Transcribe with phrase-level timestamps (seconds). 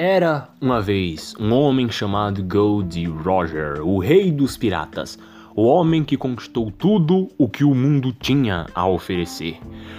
[0.00, 5.18] Era uma vez um homem chamado Goldie Roger, o rei dos piratas,
[5.56, 9.58] o homem que conquistou tudo o que o mundo tinha a oferecer.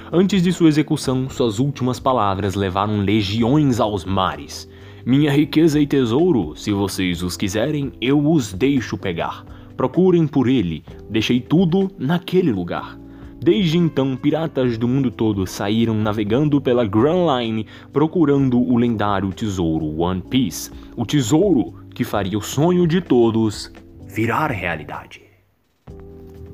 [0.09, 4.69] Antes de sua execução, suas últimas palavras levaram legiões aos mares.
[5.05, 9.43] Minha riqueza e tesouro, se vocês os quiserem, eu os deixo pegar.
[9.75, 12.98] Procurem por ele, deixei tudo naquele lugar.
[13.41, 20.01] Desde então, piratas do mundo todo saíram navegando pela Grand Line procurando o lendário tesouro
[20.01, 23.71] One Piece, o tesouro que faria o sonho de todos
[24.05, 25.21] virar realidade.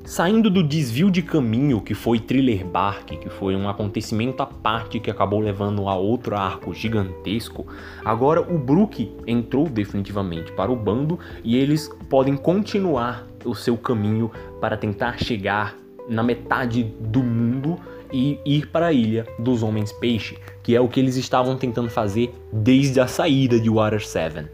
[0.04, 5.00] Saindo do desvio de caminho que foi Thriller Bark, que foi um acontecimento à parte
[5.00, 7.66] que acabou levando a outro arco gigantesco,
[8.04, 14.30] agora o Brook entrou definitivamente para o bando e eles podem continuar o seu caminho
[14.60, 15.74] para tentar chegar
[16.08, 17.78] na metade do mundo
[18.12, 21.90] e ir para a ilha dos Homens Peixe, que é o que eles estavam tentando
[21.90, 24.46] fazer desde a saída de Water 7.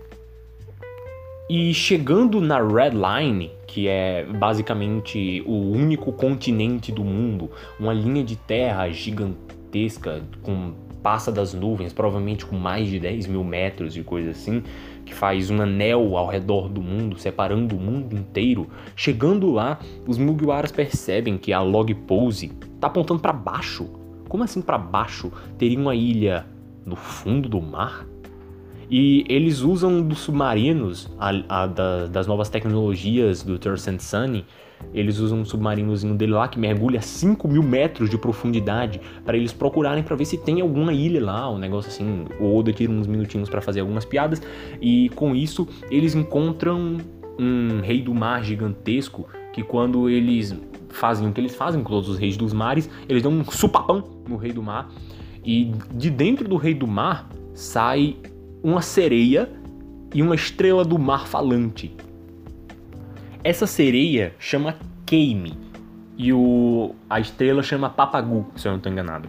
[1.51, 8.25] E chegando na Red Line, que é basicamente o único continente do mundo, uma linha
[8.25, 14.03] de terra gigantesca com passa das nuvens, provavelmente com mais de 10 mil metros e
[14.03, 14.63] coisa assim,
[15.13, 18.67] que faz um anel ao redor do mundo, separando o mundo inteiro.
[18.97, 23.91] Chegando lá, os Mugiwaras percebem que a Log Pose está apontando para baixo.
[24.27, 25.31] Como assim para baixo?
[25.59, 26.47] Teria uma ilha
[26.87, 28.07] no fundo do mar?
[28.95, 34.45] E eles usam dos submarinos, a, a, da, das novas tecnologias do Thurston Sunny,
[34.93, 39.51] eles usam um submarinozinho dele lá que mergulha 5 mil metros de profundidade para eles
[39.51, 42.27] procurarem para ver se tem alguma ilha lá, um negócio assim.
[42.39, 44.43] O Oda tira uns minutinhos para fazer algumas piadas
[44.79, 46.99] e com isso eles encontram
[47.39, 50.55] um rei do mar gigantesco que quando eles
[50.91, 54.05] fazem o que eles fazem com todos os reis dos mares, eles dão um supapão
[54.29, 54.91] no rei do mar
[55.43, 58.17] e de dentro do rei do mar sai
[58.63, 59.51] uma sereia
[60.15, 61.95] e uma estrela do mar falante.
[63.43, 65.59] Essa sereia chama Keime
[66.17, 69.29] e o, a estrela chama Papagu, se eu não estou enganado.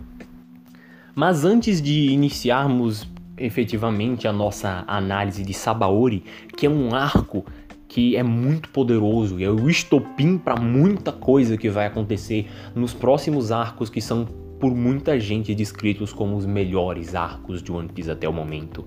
[1.16, 3.07] Mas antes de iniciarmos
[3.38, 6.23] efetivamente a nossa análise de Sabaori,
[6.55, 7.43] que é um arco
[7.88, 12.93] que é muito poderoso e é o estopim para muita coisa que vai acontecer nos
[12.93, 14.25] próximos arcos que são
[14.59, 18.85] por muita gente descritos como os melhores arcos de One Piece até o momento.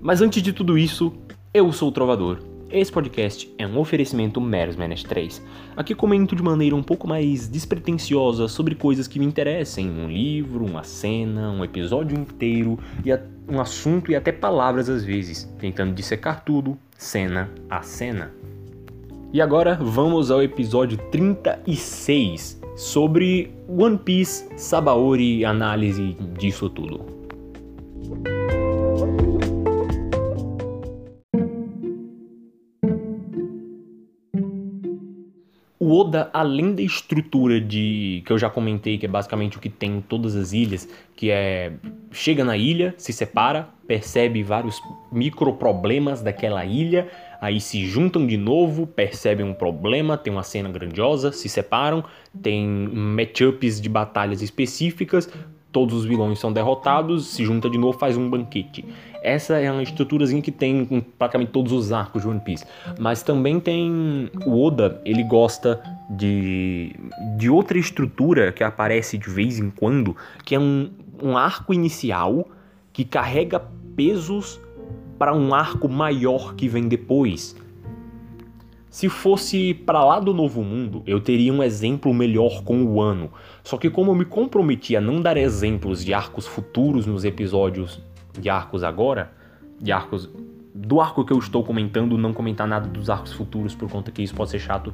[0.00, 1.12] Mas antes de tudo isso,
[1.52, 5.42] eu sou o Trovador esse podcast é um oferecimento Meros Menes 3.
[5.76, 10.64] Aqui comento de maneira um pouco mais despretensiosa sobre coisas que me interessem, um livro,
[10.64, 13.10] uma cena, um episódio inteiro, e
[13.52, 18.32] um assunto e até palavras às vezes, tentando dissecar tudo, cena a cena.
[19.32, 27.04] E agora vamos ao episódio 36 sobre One Piece, Sabaori, análise disso tudo.
[35.90, 39.68] O Oda, além da estrutura de que eu já comentei, que é basicamente o que
[39.68, 41.72] tem em todas as ilhas, que é
[42.12, 44.80] chega na ilha, se separa, percebe vários
[45.10, 47.08] micro problemas daquela ilha,
[47.40, 52.04] aí se juntam de novo, percebem um problema, tem uma cena grandiosa, se separam,
[52.40, 55.28] tem matchups de batalhas específicas,
[55.72, 58.84] todos os vilões são derrotados, se junta de novo, faz um banquete.
[59.22, 62.64] Essa é uma estruturazinha que tem em praticamente todos os arcos de One Piece.
[62.98, 66.94] Mas também tem o Oda, ele gosta de,
[67.36, 70.90] de outra estrutura que aparece de vez em quando, que é um,
[71.22, 72.48] um arco inicial
[72.92, 73.60] que carrega
[73.94, 74.60] pesos
[75.18, 77.54] para um arco maior que vem depois.
[78.90, 83.30] Se fosse para lá do Novo Mundo, eu teria um exemplo melhor com o ano.
[83.62, 88.02] Só que como eu me comprometi a não dar exemplos de arcos futuros nos episódios
[88.36, 89.30] de arcos agora,
[89.80, 90.28] de arcos
[90.74, 94.22] do arco que eu estou comentando, não comentar nada dos arcos futuros por conta que
[94.22, 94.92] isso pode ser chato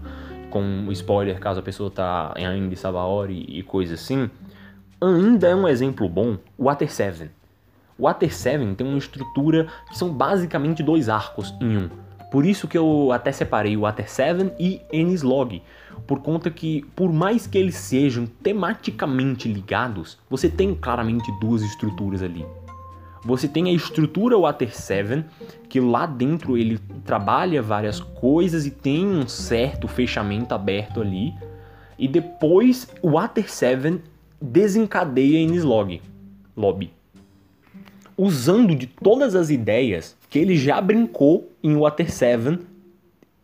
[0.51, 4.31] com spoiler caso a pessoa tá ainda em Sabaori e coisa assim.
[5.01, 7.31] Ainda é um exemplo bom o Water 7.
[7.99, 12.06] O Water 7 tem uma estrutura que são basicamente dois arcos em um.
[12.31, 15.63] Por isso que eu até separei o Water 7 e Ennis Log,
[16.07, 22.23] por conta que, por mais que eles sejam tematicamente ligados, você tem claramente duas estruturas
[22.23, 22.45] ali.
[23.25, 25.25] Você tem a estrutura Water 7,
[25.69, 31.35] que lá dentro ele trabalha várias coisas e tem um certo fechamento aberto ali.
[31.99, 34.01] E depois o Water 7
[34.41, 36.01] desencadeia em Slog,
[36.57, 36.93] Lobby.
[38.17, 42.59] Usando de todas as ideias que ele já brincou em Water 7,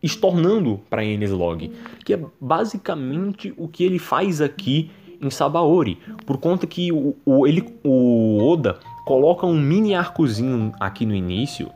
[0.03, 1.73] estornando para Log,
[2.05, 7.47] que é basicamente o que ele faz aqui em Sabaori, por conta que o, o,
[7.47, 11.71] ele, o Oda coloca um mini arcozinho aqui no início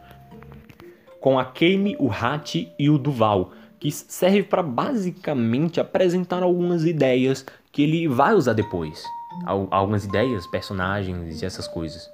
[1.18, 7.42] com a Kame, o Hat e o Duval, que serve para basicamente apresentar algumas ideias
[7.72, 9.02] que ele vai usar depois.
[9.46, 12.06] Algumas ideias, personagens e essas coisas.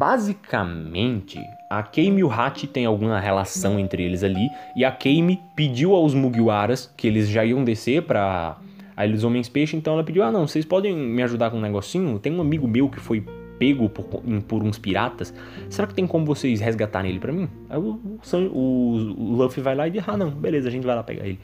[0.00, 1.38] Basicamente,
[1.68, 5.94] a Kame e o Hat tem alguma relação entre eles ali, e a Kame pediu
[5.94, 8.56] aos Mugiwaras que eles já iam descer para
[8.96, 11.58] a Ilha dos Homens Peixe, então ela pediu: "Ah, não, vocês podem me ajudar com
[11.58, 12.18] um negocinho?
[12.18, 13.22] Tem um amigo meu que foi
[13.58, 15.34] pego por, por uns piratas.
[15.68, 18.00] Será que tem como vocês resgatarem ele para mim?" Aí o,
[18.32, 21.26] o, o, Luffy vai lá e diz: "Ah, não, beleza, a gente vai lá pegar
[21.26, 21.40] ele."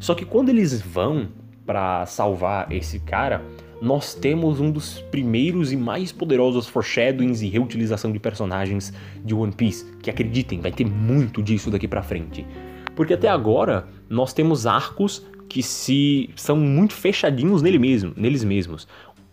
[0.00, 1.28] Só que quando eles vão
[1.64, 3.40] para salvar esse cara,
[3.80, 8.92] nós temos um dos primeiros e mais poderosos foreshadowings e reutilização de personagens
[9.24, 12.46] de One Piece, que acreditem, vai ter muito disso daqui para frente.
[12.94, 18.86] Porque até agora nós temos arcos que se são muito fechadinhos nele mesmo, neles mesmos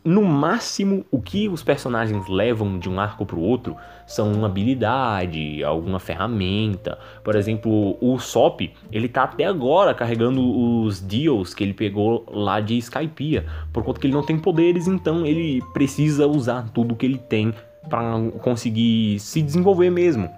[0.07, 3.75] no máximo, o que os personagens levam de um arco para o outro
[4.06, 6.98] são uma habilidade, alguma ferramenta.
[7.21, 10.42] Por exemplo, o Sop, ele tá até agora carregando
[10.81, 14.88] os deals que ele pegou lá de Skypiea, por conta que ele não tem poderes,
[14.88, 17.54] então ele precisa usar tudo que ele tem
[17.89, 20.30] para conseguir se desenvolver mesmo.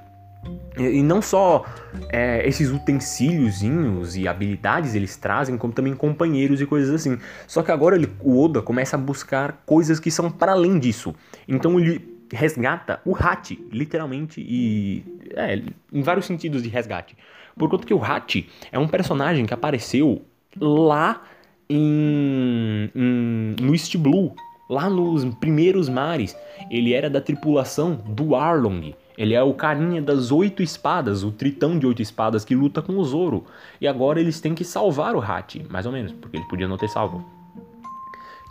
[0.78, 1.66] E não só
[2.10, 7.18] é, esses utensíliozinhos e habilidades eles trazem, como também companheiros e coisas assim.
[7.46, 11.14] Só que agora ele, o Oda começa a buscar coisas que são para além disso.
[11.48, 15.04] Então ele resgata o Hat, literalmente, e
[15.36, 17.18] é, em vários sentidos de resgate.
[17.58, 20.22] Por conta que o Hat é um personagem que apareceu
[20.60, 21.24] lá
[21.70, 24.34] em, em, no East Blue,
[24.70, 26.38] lá nos primeiros mares.
[26.72, 28.96] Ele era da tripulação do Arlong.
[29.20, 32.94] Ele é o carinha das oito espadas, o tritão de oito espadas que luta com
[32.94, 33.44] o Zoro.
[33.82, 36.78] E agora eles têm que salvar o Hachi, mais ou menos, porque ele podia não
[36.78, 37.22] ter salvo.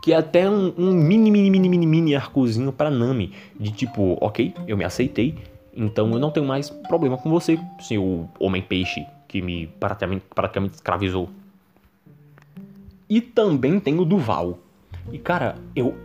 [0.02, 3.32] Que é até um, um mini, mini, mini, mini, mini arcozinho pra Nami.
[3.58, 5.38] De tipo, ok, eu me aceitei,
[5.74, 11.30] então eu não tenho mais problema com você, seu homem-peixe que me praticamente, praticamente escravizou.
[13.08, 14.58] E também tem o Duval.
[15.10, 15.96] E cara, eu,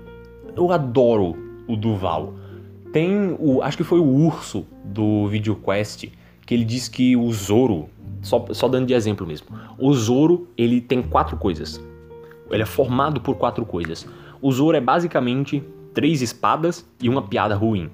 [0.56, 1.36] eu adoro
[1.68, 2.34] o Duval.
[2.94, 3.62] Tem o.
[3.64, 6.10] Acho que foi o urso do VideoQuest
[6.46, 7.90] que ele diz que o Zoro.
[8.22, 9.48] Só, só dando de exemplo mesmo.
[9.78, 11.84] O Zoro, ele tem quatro coisas.
[12.50, 14.08] Ele é formado por quatro coisas.
[14.42, 15.62] O Zoro é basicamente
[15.94, 17.90] três espadas e uma piada ruim.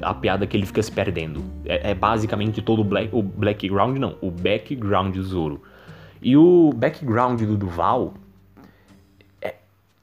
[0.00, 1.42] A piada que ele fica se perdendo.
[1.64, 4.14] É, é basicamente todo o, black, o background, não.
[4.20, 5.60] O background do Zoro.
[6.22, 8.14] E o background do Duval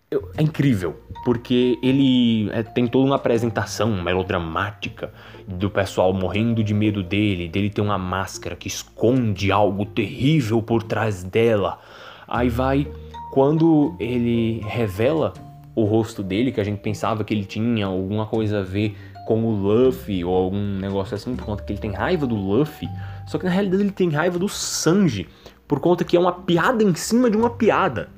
[0.09, 0.95] é incrível,
[1.25, 5.11] porque ele é, tem toda uma apresentação melodramática
[5.45, 10.81] do pessoal morrendo de medo dele, dele ter uma máscara que esconde algo terrível por
[10.81, 11.79] trás dela.
[12.25, 12.87] Aí vai
[13.33, 15.33] quando ele revela
[15.75, 18.95] o rosto dele, que a gente pensava que ele tinha alguma coisa a ver
[19.27, 22.87] com o Luffy ou algum negócio assim, por conta que ele tem raiva do Luffy.
[23.27, 25.27] Só que na realidade ele tem raiva do Sanji,
[25.67, 28.09] por conta que é uma piada em cima de uma piada.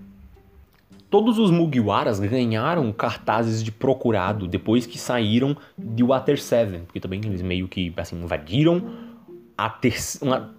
[1.09, 7.19] Todos os Mugiwaras ganharam cartazes de procurado depois que saíram de Water 7, porque também
[7.25, 8.83] eles meio que assim, invadiram
[10.21, 10.53] uma,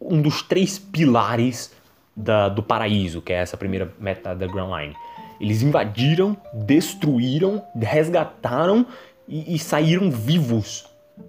[0.00, 1.74] um dos três pilares
[2.16, 4.94] da, do paraíso, que é essa primeira metade da Grand Line.
[5.40, 8.86] Eles invadiram, destruíram, resgataram
[9.26, 10.88] e, e saíram vivos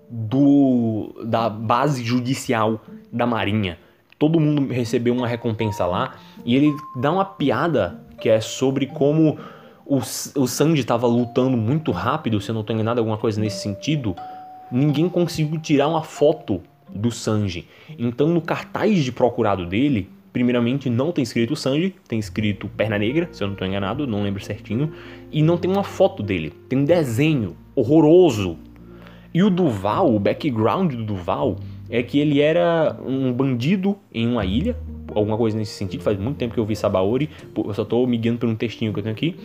[0.09, 3.79] do, da base judicial da Marinha.
[4.17, 6.15] Todo mundo recebeu uma recompensa lá
[6.45, 9.37] e ele dá uma piada que é sobre como
[9.85, 13.61] o, o Sanji estava lutando muito rápido, se eu não estou enganado, alguma coisa nesse
[13.61, 14.15] sentido.
[14.71, 16.61] Ninguém conseguiu tirar uma foto
[16.93, 17.67] do Sanji.
[17.97, 23.29] Então, no cartaz de procurado dele, primeiramente não tem escrito Sanji, tem escrito Perna Negra,
[23.31, 24.91] se eu não estou enganado, não lembro certinho,
[25.31, 28.57] e não tem uma foto dele, tem um desenho horroroso.
[29.33, 31.57] E o Duval, o background do Duval,
[31.89, 34.77] é que ele era um bandido em uma ilha,
[35.13, 38.17] alguma coisa nesse sentido, faz muito tempo que eu vi Sabaori, eu só tô me
[38.17, 39.35] guiando por um textinho que eu tenho aqui.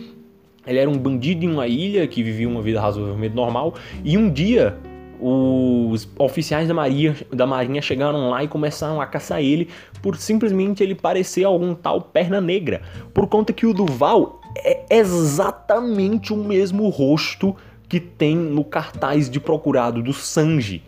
[0.65, 4.29] Ele era um bandido em uma ilha que vivia uma vida razoavelmente normal, e um
[4.29, 4.77] dia
[5.19, 9.69] os oficiais da Marinha, da Marinha chegaram lá e começaram a caçar ele
[10.01, 12.81] por simplesmente ele parecer algum tal perna negra,
[13.13, 17.55] por conta que o Duval é exatamente o mesmo rosto
[17.87, 20.83] que tem no cartaz de procurado do Sanji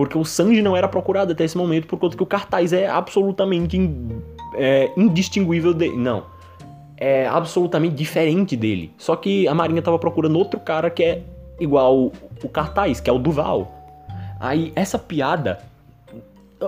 [0.00, 2.88] porque o Sanji não era procurado até esse momento, por conta que o cartaz é
[2.88, 4.22] absolutamente in,
[4.54, 5.94] é, indistinguível dele.
[5.94, 6.24] Não.
[6.96, 8.94] É absolutamente diferente dele.
[8.96, 11.22] Só que a Marinha tava procurando outro cara que é
[11.60, 13.70] igual o cartaz, que é o Duval.
[14.40, 15.60] Aí essa piada,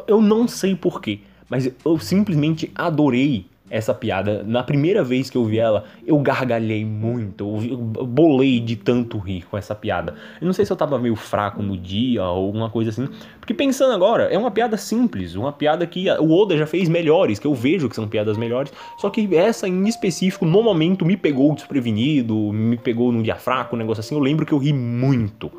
[0.06, 4.44] eu não sei porquê, mas eu simplesmente adorei essa piada.
[4.46, 9.46] Na primeira vez que eu vi ela, eu gargalhei muito, eu bolei de tanto rir
[9.50, 10.14] com essa piada.
[10.38, 13.08] Eu não sei se eu tava meio fraco no dia ou alguma coisa assim,
[13.40, 17.38] porque pensando agora, é uma piada simples, uma piada que o Oda já fez melhores,
[17.38, 21.16] que eu vejo que são piadas melhores, só que essa em específico, no momento, me
[21.16, 24.74] pegou desprevenido, me pegou num dia fraco, um negócio assim, eu lembro que eu ri
[24.74, 25.50] muito.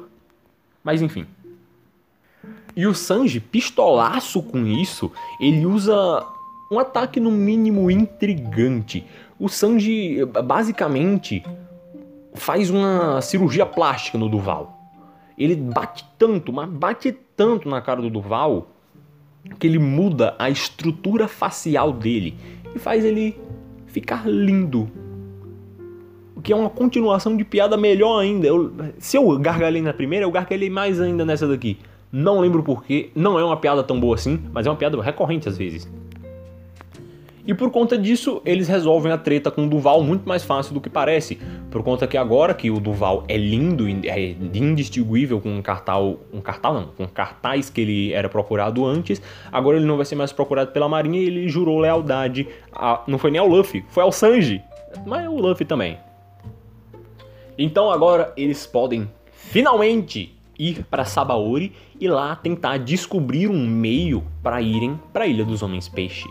[0.83, 1.25] Mas enfim.
[2.75, 6.23] E o Sanji, pistolaço com isso, ele usa
[6.73, 9.05] um ataque no mínimo intrigante.
[9.39, 11.43] O Sanji basicamente
[12.33, 14.79] faz uma cirurgia plástica no Duval.
[15.37, 18.67] Ele bate tanto, mas bate tanto na cara do Duval
[19.59, 22.35] que ele muda a estrutura facial dele
[22.73, 23.37] e faz ele
[23.87, 24.89] ficar lindo.
[26.35, 28.47] O que é uma continuação de piada melhor ainda.
[28.47, 31.77] Eu, se eu gargalhei na primeira, eu gargalhei mais ainda nessa daqui.
[32.11, 35.49] Não lembro porquê, não é uma piada tão boa assim, mas é uma piada recorrente
[35.49, 35.91] às vezes.
[37.45, 40.79] E por conta disso, eles resolvem a treta com o Duval muito mais fácil do
[40.79, 41.37] que parece.
[41.69, 46.39] Por conta que agora que o Duval é lindo, é indistinguível com um cartaz, um
[46.39, 49.21] cartaz não, com cartaz que ele era procurado antes,
[49.51, 53.17] agora ele não vai ser mais procurado pela Marinha e ele jurou lealdade a, não
[53.17, 54.61] foi nem ao Luffy, foi ao Sanji,
[55.05, 55.97] mas o Luffy também.
[57.57, 64.61] Então agora eles podem finalmente ir para Sabaori e lá tentar descobrir um meio para
[64.61, 66.29] irem para a Ilha dos Homens Peixe.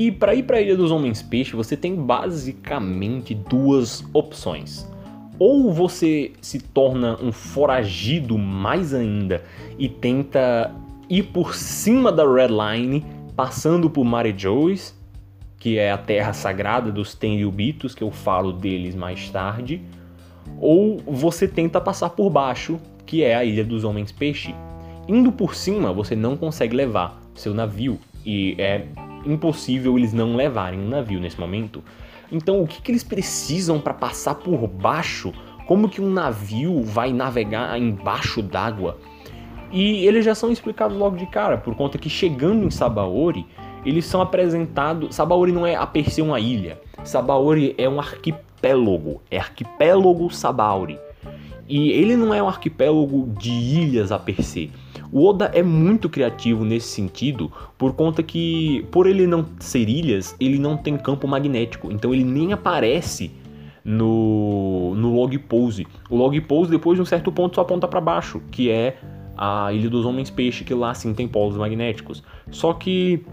[0.00, 4.90] E para ir para a Ilha dos Homens Peixe, você tem basicamente duas opções.
[5.38, 9.44] Ou você se torna um foragido mais ainda
[9.78, 10.74] e tenta
[11.06, 13.04] ir por cima da Red Line,
[13.36, 14.98] passando por Mare Joes,
[15.58, 19.82] que é a terra sagrada dos Tenryubitos, que eu falo deles mais tarde,
[20.58, 24.54] ou você tenta passar por baixo, que é a Ilha dos Homens Peixe.
[25.06, 28.86] Indo por cima, você não consegue levar seu navio e é
[29.24, 31.82] impossível eles não levarem um navio nesse momento.
[32.30, 35.32] Então, o que, que eles precisam para passar por baixo?
[35.66, 38.98] Como que um navio vai navegar embaixo d'água?
[39.72, 43.46] E eles já são explicados logo de cara, por conta que chegando em Sabaori,
[43.84, 45.14] eles são apresentados.
[45.14, 46.80] Sabaori não é a per se uma ilha.
[47.04, 49.22] Sabaori é um arquipélago.
[49.30, 50.98] É arquipélago Sabaori.
[51.68, 54.70] E ele não é um arquipélago de ilhas a per se.
[55.12, 60.36] O Oda é muito criativo nesse sentido, por conta que, por ele não ser ilhas,
[60.38, 63.32] ele não tem campo magnético, então ele nem aparece
[63.84, 65.86] no, no log pose.
[66.08, 68.98] O log pose, depois de um certo ponto, só aponta para baixo, que é
[69.36, 72.22] a Ilha dos Homens Peixe, que lá sim tem polos magnéticos.
[72.50, 73.24] Só que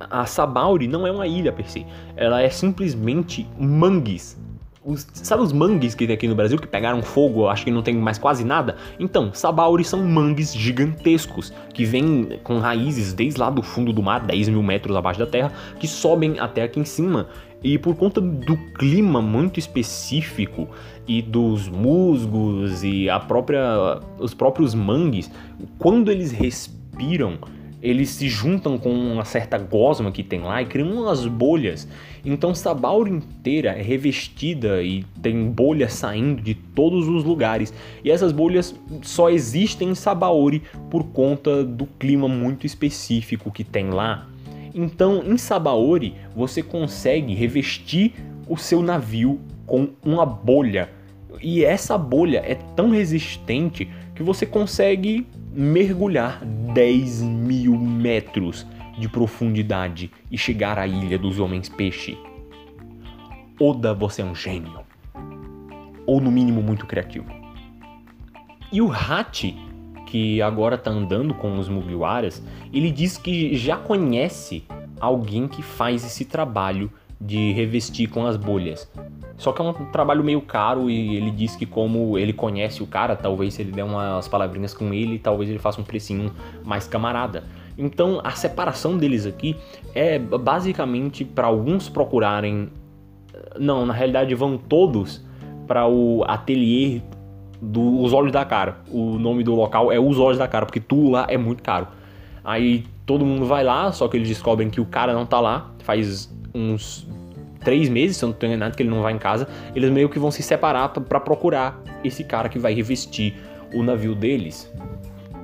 [0.00, 1.84] a Sabauri não é uma ilha per se,
[2.16, 4.40] ela é simplesmente mangues
[4.88, 7.82] os, sabe os mangues que tem aqui no Brasil que pegaram fogo, acho que não
[7.82, 8.76] tem mais quase nada?
[8.98, 14.20] Então, Sabauri são mangues gigantescos que vêm com raízes desde lá do fundo do mar,
[14.20, 17.28] 10 mil metros abaixo da terra, que sobem até aqui em cima.
[17.62, 20.68] E por conta do clima muito específico
[21.06, 25.30] e dos musgos e a própria, os próprios mangues,
[25.78, 27.36] quando eles respiram,
[27.80, 31.88] eles se juntam com uma certa gosma que tem lá e criam umas bolhas.
[32.24, 37.72] Então Sabauri inteira é revestida e tem bolhas saindo de todos os lugares.
[38.02, 43.90] E essas bolhas só existem em Sabaori por conta do clima muito específico que tem
[43.90, 44.28] lá.
[44.74, 48.12] Então, em Sabaori, você consegue revestir
[48.46, 50.90] o seu navio com uma bolha.
[51.42, 58.66] E essa bolha é tão resistente que você consegue mergulhar 10 mil metros
[58.98, 62.18] de profundidade e chegar à ilha dos homens peixe.
[63.60, 64.80] Oda, você é um gênio.
[66.06, 67.26] Ou no mínimo muito criativo.
[68.72, 69.56] E o Hachi,
[70.06, 74.64] que agora tá andando com os Mugiwaras, ele diz que já conhece
[75.00, 76.90] alguém que faz esse trabalho
[77.20, 78.90] de revestir com as bolhas.
[79.36, 82.86] Só que é um trabalho meio caro e ele diz que como ele conhece o
[82.86, 86.32] cara, talvez se ele der umas palavrinhas com ele, talvez ele faça um precinho
[86.64, 87.44] mais camarada.
[87.76, 89.56] Então a separação deles aqui
[89.94, 92.70] é basicamente para alguns procurarem.
[93.58, 95.24] Não, na realidade vão todos
[95.66, 97.00] para o ateliê
[97.60, 98.78] dos Olhos da Cara.
[98.90, 101.88] O nome do local é Os Olhos da Cara, porque tudo lá é muito caro.
[102.44, 105.70] Aí todo mundo vai lá, só que eles descobrem que o cara não tá lá,
[105.80, 107.06] faz uns
[107.60, 110.08] três meses, se eu não tô enganado, que ele não vai em casa, eles meio
[110.08, 113.34] que vão se separar para procurar esse cara que vai revestir
[113.74, 114.72] o navio deles.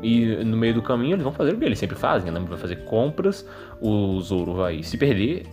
[0.03, 2.39] E no meio do caminho eles vão fazer o que eles sempre fazem, né?
[2.47, 3.47] Vai fazer compras,
[3.81, 5.47] o Zoro vai se perder.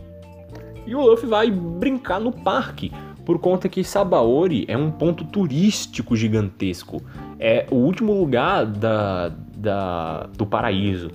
[0.86, 2.90] e o Luffy vai brincar no parque
[3.24, 7.02] por conta que Sabaori é um ponto turístico gigantesco.
[7.38, 11.10] É o último lugar da, da, do paraíso.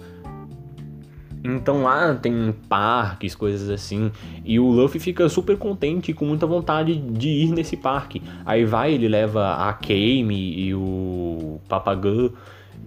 [1.44, 4.12] Então lá tem parques, coisas assim.
[4.46, 8.22] E o Luffy fica super contente e com muita vontade de ir nesse parque.
[8.46, 12.30] Aí vai, ele leva a Kame e o Papagã.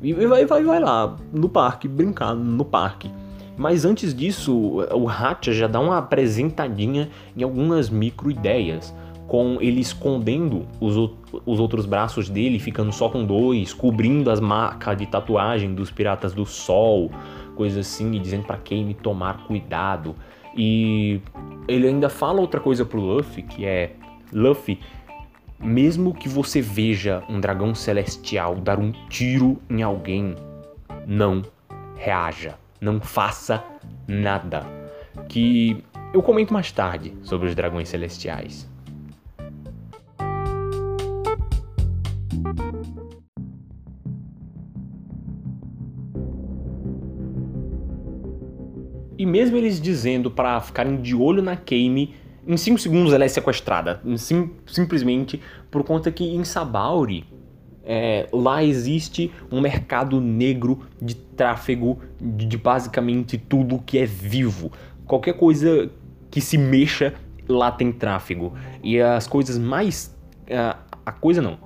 [0.02, 3.10] E vai, vai, vai lá no parque, brincar no parque.
[3.56, 8.94] Mas antes disso, o Hacha já dá uma apresentadinha em algumas micro-ideias.
[9.26, 10.96] Com ele escondendo os,
[11.46, 16.34] os outros braços dele, ficando só com dois, cobrindo as marcas de tatuagem dos Piratas
[16.34, 17.10] do Sol
[17.54, 20.14] coisas assim, e dizendo para Kame tomar cuidado.
[20.56, 21.20] E
[21.66, 23.92] ele ainda fala outra coisa pro Luffy, que é
[24.32, 24.80] Luffy,
[25.58, 30.34] mesmo que você veja um dragão celestial dar um tiro em alguém,
[31.06, 31.42] não
[31.96, 33.64] reaja, não faça
[34.06, 34.64] nada.
[35.28, 35.82] Que
[36.12, 38.70] eu comento mais tarde sobre os dragões celestiais.
[49.16, 52.14] E mesmo eles dizendo para ficarem de olho na Kame,
[52.46, 54.00] em 5 segundos ela é sequestrada.
[54.16, 55.40] Sim, simplesmente
[55.70, 57.24] por conta que em Sabauri
[57.84, 64.72] é, lá existe um mercado negro de tráfego de, de basicamente tudo que é vivo.
[65.06, 65.90] Qualquer coisa
[66.30, 67.14] que se mexa,
[67.48, 68.54] lá tem tráfego.
[68.82, 70.16] E as coisas mais.
[70.50, 71.58] A, a coisa não.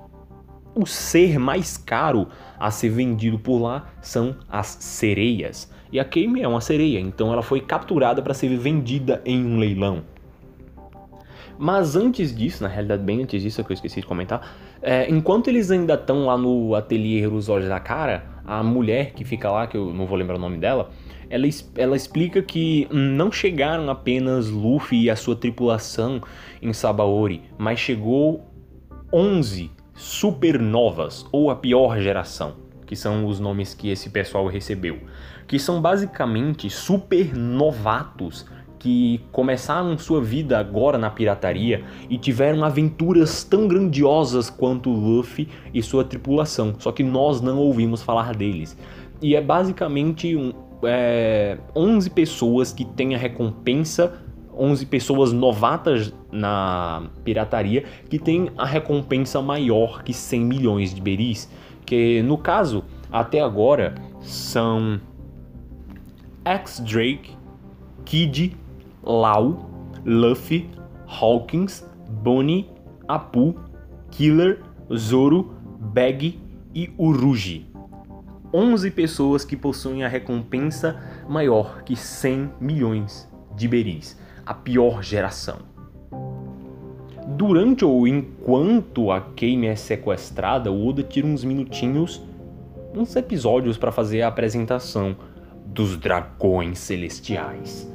[0.74, 2.28] O ser mais caro
[2.58, 5.70] a ser vendido por lá são as sereias.
[5.90, 9.59] E a Kame é uma sereia, então ela foi capturada para ser vendida em um
[9.59, 10.02] leilão.
[11.59, 15.11] Mas antes disso, na realidade, bem antes disso, é que eu esqueci de comentar, é,
[15.11, 19.50] enquanto eles ainda estão lá no ateliê Os Olhos da Cara, a mulher que fica
[19.50, 20.90] lá, que eu não vou lembrar o nome dela,
[21.28, 26.23] ela, ela explica que não chegaram apenas Luffy e a sua tripulação
[26.62, 28.47] em Sabaori, mas chegou
[29.12, 32.54] 11 supernovas, ou a pior geração,
[32.87, 35.00] que são os nomes que esse pessoal recebeu
[35.48, 38.46] que são basicamente super novatos
[38.78, 45.82] que começaram sua vida agora na pirataria e tiveram aventuras tão grandiosas quanto Luffy e
[45.82, 48.78] sua tripulação, só que nós não ouvimos falar deles.
[49.20, 50.52] E é basicamente um,
[50.84, 54.22] é, 11 pessoas que têm a recompensa
[54.58, 61.48] 11 pessoas novatas na pirataria que têm a recompensa maior que 100 milhões de beris,
[61.87, 65.00] que no caso, até agora, são
[66.48, 67.37] X-Drake,
[68.06, 68.56] Kid,
[69.02, 69.68] Lau,
[70.02, 70.70] Luffy,
[71.06, 72.70] Hawkins, Bonnie,
[73.06, 73.54] Apu,
[74.11, 74.62] Killer,
[74.96, 76.40] Zoro, Bag
[76.74, 77.66] e Uruji.
[78.54, 85.58] 11 pessoas que possuem a recompensa maior que 100 milhões de beris, a pior geração.
[87.37, 92.22] Durante ou enquanto a Kame é sequestrada, o Oda tira uns minutinhos,
[92.94, 95.14] uns episódios para fazer a apresentação
[95.72, 97.88] dos dragões celestiais.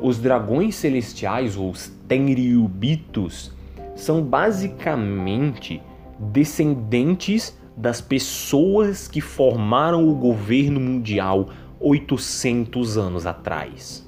[0.00, 3.52] Os dragões celestiais, ou os Tenryubitos,
[3.94, 5.80] são basicamente
[6.18, 14.06] descendentes das pessoas que formaram o governo mundial 800 anos atrás.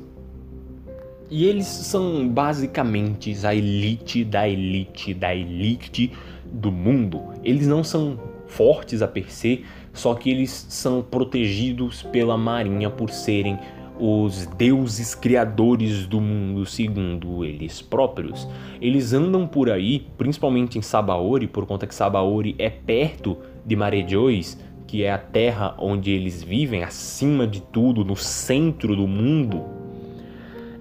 [1.30, 6.12] E eles são basicamente a elite da elite da elite
[6.44, 7.22] do mundo.
[7.42, 13.11] Eles não são fortes a per se, só que eles são protegidos pela marinha por
[13.11, 13.59] serem
[13.98, 18.48] os deuses criadores do mundo, segundo eles próprios.
[18.81, 24.59] Eles andam por aí, principalmente em Sabaori, por conta que Sabaori é perto de Marejois,
[24.87, 29.62] que é a terra onde eles vivem, acima de tudo, no centro do mundo.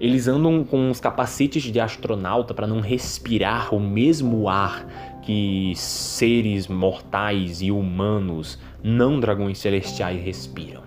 [0.00, 4.84] Eles andam com os capacetes de astronauta para não respirar o mesmo ar
[5.22, 10.82] que seres mortais e humanos, não dragões celestiais, respiram.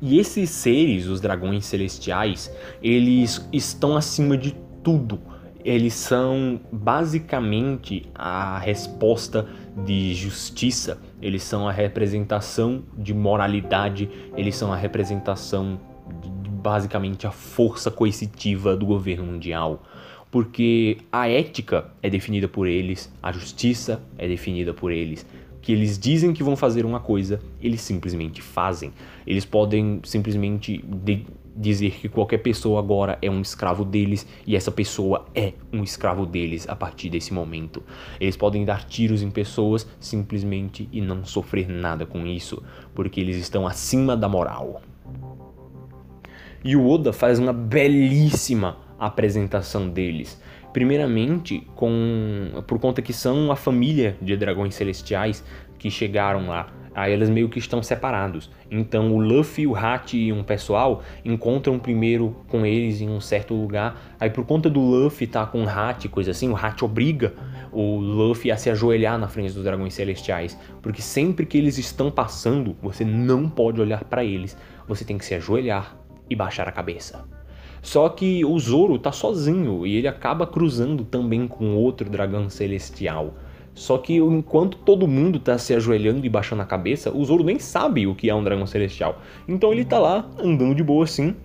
[0.00, 5.18] E esses seres, os dragões celestiais, eles estão acima de tudo.
[5.64, 9.48] Eles são basicamente a resposta
[9.84, 15.80] de justiça, eles são a representação de moralidade, eles são a representação
[16.22, 19.82] de basicamente a força coercitiva do governo mundial
[20.30, 25.24] porque a ética é definida por eles, a justiça é definida por eles.
[25.66, 28.92] Que eles dizem que vão fazer uma coisa, eles simplesmente fazem.
[29.26, 30.80] Eles podem simplesmente
[31.56, 36.24] dizer que qualquer pessoa agora é um escravo deles e essa pessoa é um escravo
[36.24, 37.82] deles a partir desse momento.
[38.20, 42.62] Eles podem dar tiros em pessoas simplesmente e não sofrer nada com isso,
[42.94, 44.80] porque eles estão acima da moral.
[46.62, 50.40] E o Oda faz uma belíssima apresentação deles.
[50.76, 55.42] Primeiramente, com por conta que são uma família de dragões celestiais
[55.78, 56.70] que chegaram lá.
[56.94, 58.50] Aí eles meio que estão separados.
[58.70, 63.54] Então o Luffy, o Hat e um pessoal encontram primeiro com eles em um certo
[63.54, 64.16] lugar.
[64.20, 67.32] Aí por conta do Luffy tá com o Hat, coisa assim, o Hat obriga
[67.72, 72.10] o Luffy a se ajoelhar na frente dos dragões celestiais, porque sempre que eles estão
[72.10, 74.54] passando, você não pode olhar para eles.
[74.86, 75.96] Você tem que se ajoelhar
[76.28, 77.24] e baixar a cabeça.
[77.86, 83.34] Só que o Zoro tá sozinho e ele acaba cruzando também com outro dragão celestial.
[83.74, 87.60] Só que enquanto todo mundo tá se ajoelhando e baixando a cabeça, o Zoro nem
[87.60, 89.22] sabe o que é um dragão celestial.
[89.46, 91.36] Então ele tá lá andando de boa assim.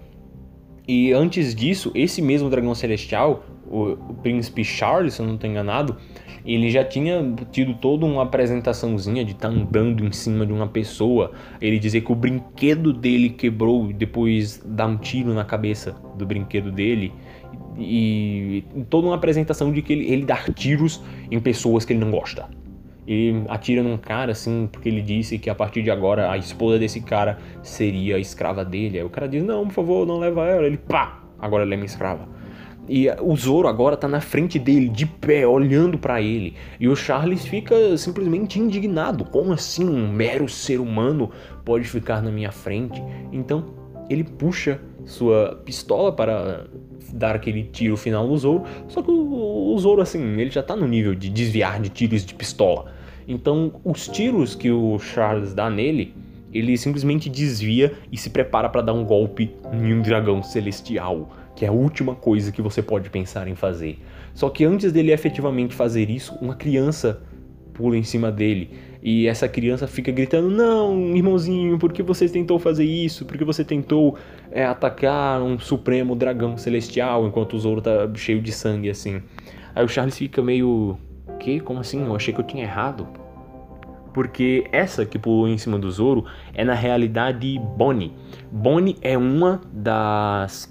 [0.88, 5.48] E antes disso, esse mesmo dragão celestial, o, o príncipe Charles, se eu não estou
[5.48, 5.96] enganado,
[6.46, 10.68] ele já tinha tido toda uma apresentaçãozinha de estar tá andando em cima de uma
[10.68, 11.32] pessoa.
[11.62, 16.72] Ele dizer que o brinquedo dele quebrou depois dar um tiro na cabeça do brinquedo
[16.72, 17.14] dele
[17.78, 22.12] e toda uma apresentação de que ele, ele dá tiros em pessoas que ele não
[22.12, 22.50] gosta.
[23.08, 26.78] Ele atira num cara assim, porque ele disse que a partir de agora a esposa
[26.78, 29.00] desse cara seria a escrava dele.
[29.00, 30.66] Aí o cara diz: Não, por favor, não leva ela.
[30.66, 32.28] Ele pá, agora ela é minha escrava.
[32.90, 36.56] E o Zoro agora tá na frente dele, de pé, olhando para ele.
[36.80, 39.24] E o Charles fica simplesmente indignado.
[39.26, 41.30] Como assim um mero ser humano
[41.64, 43.02] pode ficar na minha frente?
[43.32, 43.66] Então
[44.10, 46.68] ele puxa sua pistola para
[47.14, 48.64] dar aquele tiro final no Zoro.
[48.88, 52.34] Só que o, Zoro, assim, ele já tá no nível de desviar de tiros de
[52.34, 52.92] pistola.
[53.28, 56.14] Então, os tiros que o Charles dá nele,
[56.54, 61.66] ele simplesmente desvia e se prepara para dar um golpe em um dragão celestial, que
[61.66, 64.00] é a última coisa que você pode pensar em fazer.
[64.34, 67.22] Só que antes dele efetivamente fazer isso, uma criança
[67.74, 68.70] pula em cima dele
[69.02, 73.26] e essa criança fica gritando: Não, irmãozinho, por que você tentou fazer isso?
[73.26, 74.16] Por que você tentou
[74.52, 79.22] é, atacar um supremo dragão celestial enquanto o Zoro tá cheio de sangue assim?
[79.74, 80.98] Aí o Charles fica meio:
[81.40, 81.60] Que?
[81.60, 82.06] Como assim?
[82.06, 83.08] Eu achei que eu tinha errado.
[84.14, 88.12] Porque essa que pulou em cima do Zoro é na realidade Bonnie.
[88.52, 90.70] Bonnie é uma das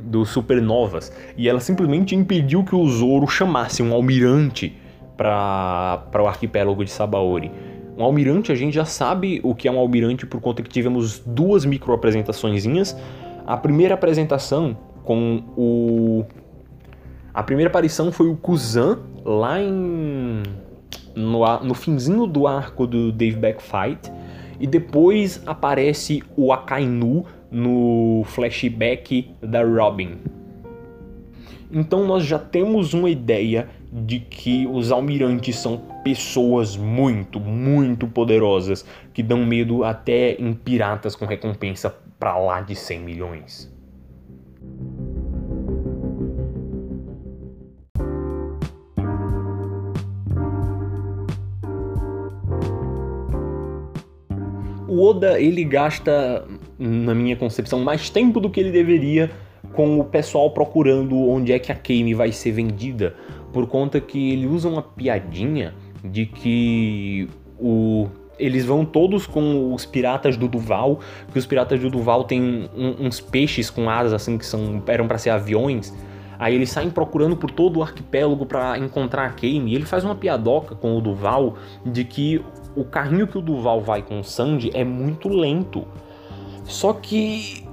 [0.00, 4.76] dos supernovas e ela simplesmente impediu que o Zoro chamasse um almirante
[5.16, 7.50] para o arquipélago de Sabaori.
[7.96, 11.18] Um almirante, a gente já sabe o que é um almirante por conta que tivemos
[11.18, 12.96] duas micro apresentaçõezinhas.
[13.44, 16.24] A primeira apresentação com o
[17.34, 20.42] a primeira aparição foi o Kuzan lá em
[21.14, 24.12] no, no finzinho do arco do Dave Back Fight
[24.60, 30.18] e depois aparece o Akainu no flashback da Robin.
[31.70, 38.84] Então nós já temos uma ideia de que os almirantes são pessoas muito, muito poderosas
[39.12, 43.78] que dão medo até em piratas com recompensa para lá de 100 milhões.
[54.88, 56.44] O Oda ele gasta,
[56.78, 59.30] na minha concepção, mais tempo do que ele deveria
[59.72, 63.14] com o pessoal procurando onde é que a Kame vai ser vendida
[63.52, 68.06] por conta que ele usa uma piadinha de que o
[68.38, 71.00] eles vão todos com os piratas do Duval,
[71.32, 75.18] que os piratas do Duval têm uns peixes com asas assim que são eram para
[75.18, 75.92] ser aviões.
[76.38, 79.72] Aí eles saem procurando por todo o arquipélago para encontrar a Kame.
[79.72, 82.40] E ele faz uma piadoca com o Duval de que
[82.76, 85.84] o carrinho que o Duval vai com o Sandy é muito lento.
[86.68, 87.64] Só que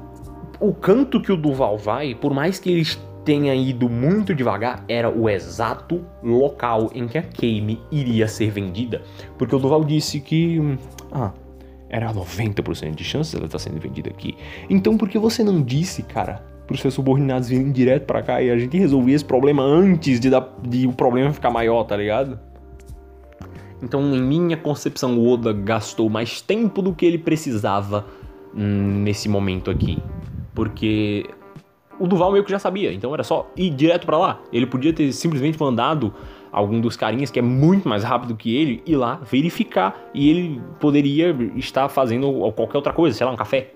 [0.60, 5.10] o canto que o Duval vai, por mais que eles tenha ido muito devagar era
[5.10, 9.02] o exato local em que a Kame iria ser vendida.
[9.38, 10.60] Porque o Duval disse que.
[11.12, 11.32] Ah,
[11.90, 14.36] era 90% de chance dela estar sendo vendida aqui.
[14.70, 18.42] Então por que você não disse, cara, para os seus subordinados virem direto para cá
[18.42, 21.96] e a gente resolver esse problema antes de, dar, de o problema ficar maior, tá
[21.96, 22.40] ligado?
[23.84, 28.25] Então, em minha concepção, o Oda gastou mais tempo do que ele precisava hum,
[28.56, 29.98] nesse momento aqui.
[30.54, 31.30] Porque
[32.00, 34.40] o Duval meio que já sabia, então era só ir direto para lá.
[34.52, 36.14] Ele podia ter simplesmente mandado
[36.52, 40.62] algum dos carinhas que é muito mais rápido que ele ir lá verificar e ele
[40.80, 43.74] poderia estar fazendo qualquer outra coisa, sei lá, um café.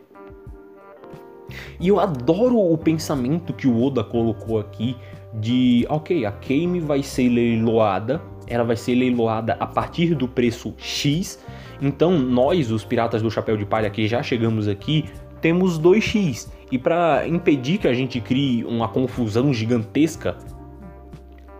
[1.79, 4.95] E eu adoro o pensamento que o Oda colocou aqui
[5.33, 10.73] de, ok, a Kame vai ser leiloada, ela vai ser leiloada a partir do preço
[10.77, 11.43] X.
[11.81, 15.05] Então nós, os piratas do chapéu de palha que já chegamos aqui,
[15.41, 16.49] temos 2x.
[16.71, 20.37] E para impedir que a gente crie uma confusão gigantesca,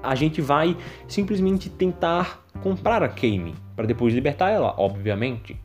[0.04, 0.78] a gente vai
[1.08, 5.60] simplesmente tentar comprar a Kame para depois libertar ela, obviamente.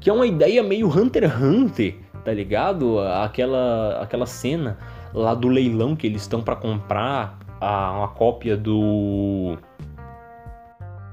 [0.00, 1.94] Que é uma ideia meio Hunter x Hunter,
[2.24, 2.98] tá ligado?
[2.98, 4.78] Aquela aquela cena
[5.14, 9.56] lá do leilão que eles estão para comprar a, uma cópia do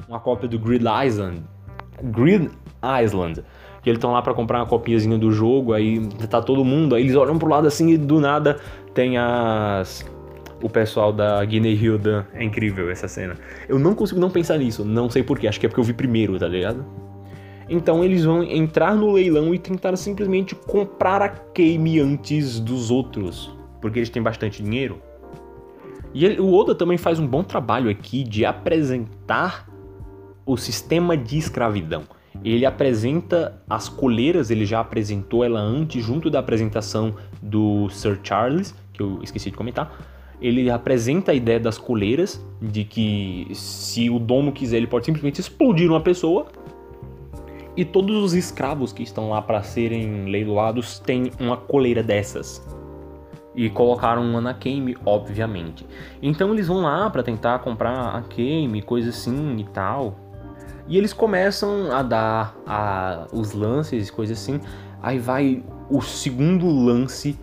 [0.08, 1.44] uma cópia do Grid Island,
[2.04, 2.50] Grid
[3.04, 3.44] Island,
[3.82, 7.04] que eles estão lá para comprar uma copiazinha do jogo, aí tá todo mundo, aí
[7.04, 8.60] eles olham pro lado assim e do nada
[8.94, 10.06] tem as
[10.62, 12.28] o pessoal da Guinea Hilda.
[12.34, 13.36] É incrível essa cena.
[13.68, 15.94] Eu não consigo não pensar nisso, não sei porquê, acho que é porque eu vi
[15.94, 16.86] primeiro, tá ligado?
[17.70, 23.56] Então eles vão entrar no leilão e tentar simplesmente comprar a Kame antes dos outros,
[23.80, 25.00] porque eles têm bastante dinheiro.
[26.14, 29.69] E ele, o Oda também faz um bom trabalho aqui de apresentar
[30.50, 32.02] o sistema de escravidão.
[32.44, 38.74] Ele apresenta as coleiras, ele já apresentou ela antes, junto da apresentação do Sir Charles,
[38.92, 39.96] que eu esqueci de comentar.
[40.42, 45.40] Ele apresenta a ideia das coleiras, de que se o dono quiser, ele pode simplesmente
[45.40, 46.48] explodir uma pessoa.
[47.78, 52.66] E todos os escravos que estão lá para serem leiloados têm uma coleira dessas.
[53.56, 55.86] E colocaram uma na Kame, obviamente.
[56.24, 60.29] Então eles vão lá para tentar comprar a Kame, coisa assim e tal.
[60.90, 64.60] E eles começam a dar a, os lances, coisas assim.
[65.02, 67.38] Aí vai o segundo lance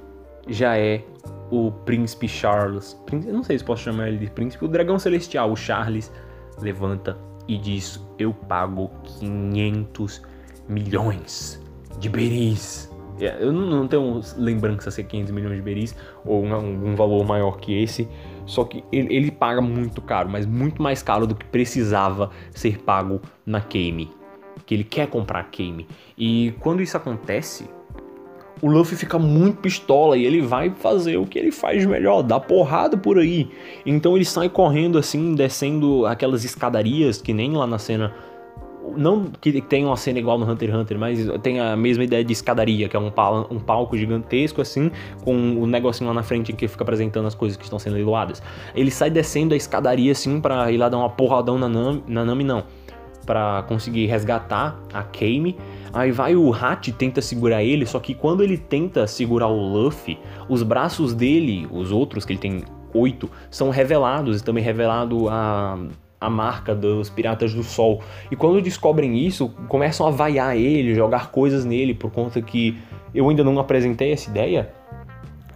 [0.49, 1.03] já é
[1.51, 3.01] o príncipe Charles.
[3.13, 4.65] Eu não sei se posso chamar ele de príncipe.
[4.65, 6.13] O dragão celestial, o Charles,
[6.61, 10.23] levanta e diz: Eu pago 500
[10.69, 11.63] milhões
[11.99, 12.91] de beris.
[13.21, 17.25] É, eu não tenho lembrança se é 500 milhões de beris ou um, um valor
[17.25, 18.09] maior que esse.
[18.47, 22.79] Só que ele, ele, paga muito caro, mas muito mais caro do que precisava ser
[22.79, 24.11] pago na Kame.
[24.65, 25.87] Que ele quer comprar a Kame.
[26.17, 27.69] E quando isso acontece,
[28.63, 32.41] o Luffy fica muito pistola e ele vai fazer o que ele faz melhor, dar
[32.41, 33.51] porrada por aí.
[33.85, 38.15] Então ele sai correndo assim, descendo aquelas escadarias que nem lá na cena
[38.97, 42.25] não que tenha uma cena igual no Hunter x Hunter, mas tem a mesma ideia
[42.25, 44.91] de escadaria, que é um, pal um palco gigantesco assim,
[45.25, 47.95] com o um negocinho lá na frente que fica apresentando as coisas que estão sendo
[47.95, 48.43] leiloadas.
[48.75, 52.25] Ele sai descendo a escadaria assim para ir lá dar uma porradão na Nami, na
[52.25, 52.65] Nami não,
[53.25, 55.57] para conseguir resgatar a Kame.
[55.93, 60.19] Aí vai o Hat tenta segurar ele, só que quando ele tenta segurar o Luffy,
[60.49, 65.79] os braços dele, os outros que ele tem oito, são revelados e também revelado a
[66.21, 68.03] a marca dos Piratas do Sol.
[68.31, 72.77] E quando descobrem isso, começam a vaiar ele, jogar coisas nele, por conta que
[73.15, 74.73] eu ainda não apresentei essa ideia.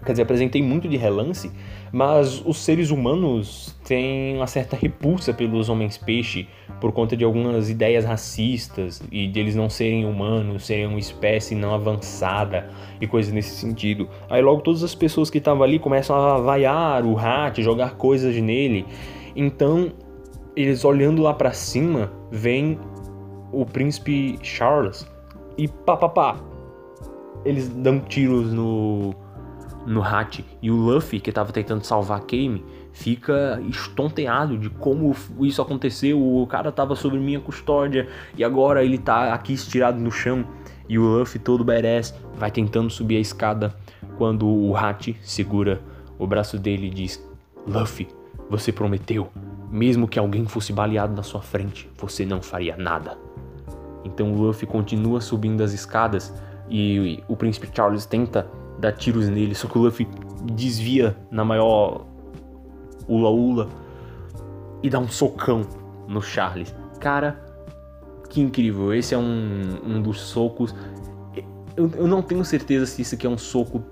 [0.04, 1.50] Quer dizer, apresentei muito de relance,
[1.92, 6.48] mas os seres humanos têm uma certa repulsa pelos homens-peixe
[6.80, 11.54] por conta de algumas ideias racistas e de eles não serem humanos, serem uma espécie
[11.54, 14.08] não avançada e coisas nesse sentido.
[14.30, 18.34] Aí logo todas as pessoas que estavam ali começam a vaiar o Hat, jogar coisas
[18.36, 18.86] nele.
[19.36, 19.92] Então
[20.56, 22.78] eles olhando lá para cima, vem
[23.52, 25.06] o príncipe Charles
[25.56, 26.36] e pá, pá, pá.
[27.44, 29.14] Eles dão tiros no
[29.86, 35.62] no Hat e o Luffy que estava tentando salvar Kame fica estonteado de como isso
[35.62, 36.20] aconteceu.
[36.20, 40.44] O cara tava sob minha custódia e agora ele tá aqui estirado no chão
[40.88, 43.74] e o Luffy todo badass vai tentando subir a escada
[44.18, 45.80] quando o Hat segura
[46.18, 47.26] o braço dele e diz:
[47.66, 48.08] "Luffy,
[48.50, 49.30] você prometeu
[49.70, 53.16] mesmo que alguém fosse baleado na sua frente, você não faria nada.
[54.04, 56.34] Então Luffy continua subindo as escadas
[56.68, 60.08] e o príncipe Charles tenta dar tiros nele, só que o Luffy
[60.52, 62.06] desvia na maior
[63.06, 63.68] ula-ula
[64.82, 65.62] e dá um socão
[66.08, 66.74] no Charles.
[66.98, 67.40] Cara,
[68.28, 68.94] que incrível!
[68.94, 70.74] Esse é um, um dos socos.
[71.76, 73.82] Eu, eu não tenho certeza se isso aqui é um soco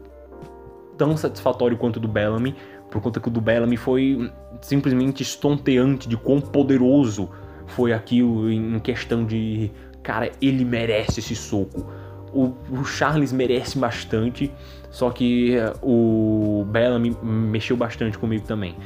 [0.96, 2.56] tão satisfatório quanto o do Bellamy,
[2.90, 7.28] por conta que o do Bellamy foi simplesmente estonteante de quão poderoso
[7.66, 9.70] foi aquilo em questão de,
[10.02, 11.86] cara, ele merece esse soco.
[12.32, 14.52] O, o Charles merece bastante,
[14.90, 15.72] só que eh,
[16.38, 18.76] o Bellamy mexeu bastante comigo também.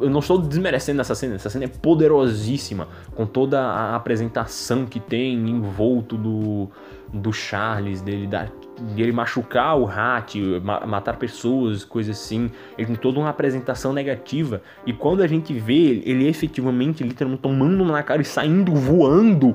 [0.00, 4.98] Eu não estou desmerecendo essa cena, essa cena é poderosíssima, com toda a apresentação que
[4.98, 6.68] tem envolto do,
[7.12, 8.50] do Charles, dele dar
[8.94, 12.50] de ele machucar o Hat, matar pessoas, coisas assim.
[12.76, 14.62] Ele tem toda uma apresentação negativa.
[14.84, 19.54] E quando a gente vê ele, efetivamente, literalmente tomando na cara e saindo voando,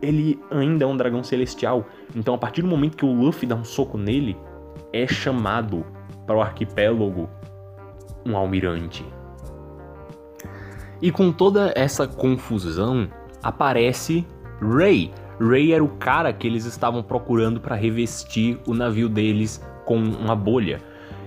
[0.00, 1.86] ele ainda é um dragão celestial.
[2.16, 4.36] Então, a partir do momento que o Luffy dá um soco nele,
[4.92, 5.86] é chamado
[6.26, 7.28] para o arquipélago
[8.24, 9.04] um almirante.
[11.00, 13.08] E com toda essa confusão,
[13.42, 14.24] aparece
[14.60, 19.96] Ray, Ray era o cara que eles estavam procurando para revestir o navio deles com
[19.96, 20.80] uma bolha.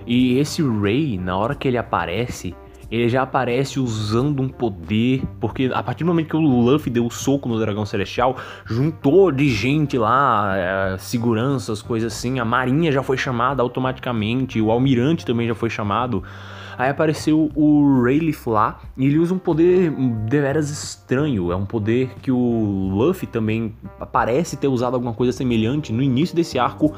[0.06, 2.54] E esse Ray, na hora que ele aparece,
[2.90, 7.06] ele já aparece usando um poder, porque a partir do momento que o Luffy deu
[7.06, 12.92] o soco no dragão celestial, juntou de gente lá, é, seguranças, coisas assim, a marinha
[12.92, 16.22] já foi chamada automaticamente, o almirante também já foi chamado.
[16.78, 19.90] Aí apareceu o Rayleigh lá e ele usa um poder
[20.28, 21.50] deveras estranho.
[21.50, 23.74] É um poder que o Luffy também
[24.12, 26.92] parece ter usado alguma coisa semelhante no início desse arco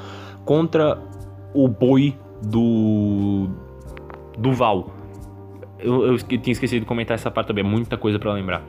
[0.44, 0.98] contra
[1.54, 3.48] o boi do.
[4.36, 4.97] do Val.
[5.78, 8.64] Eu, eu, tinha esquecido de comentar essa parte também, é muita coisa para lembrar.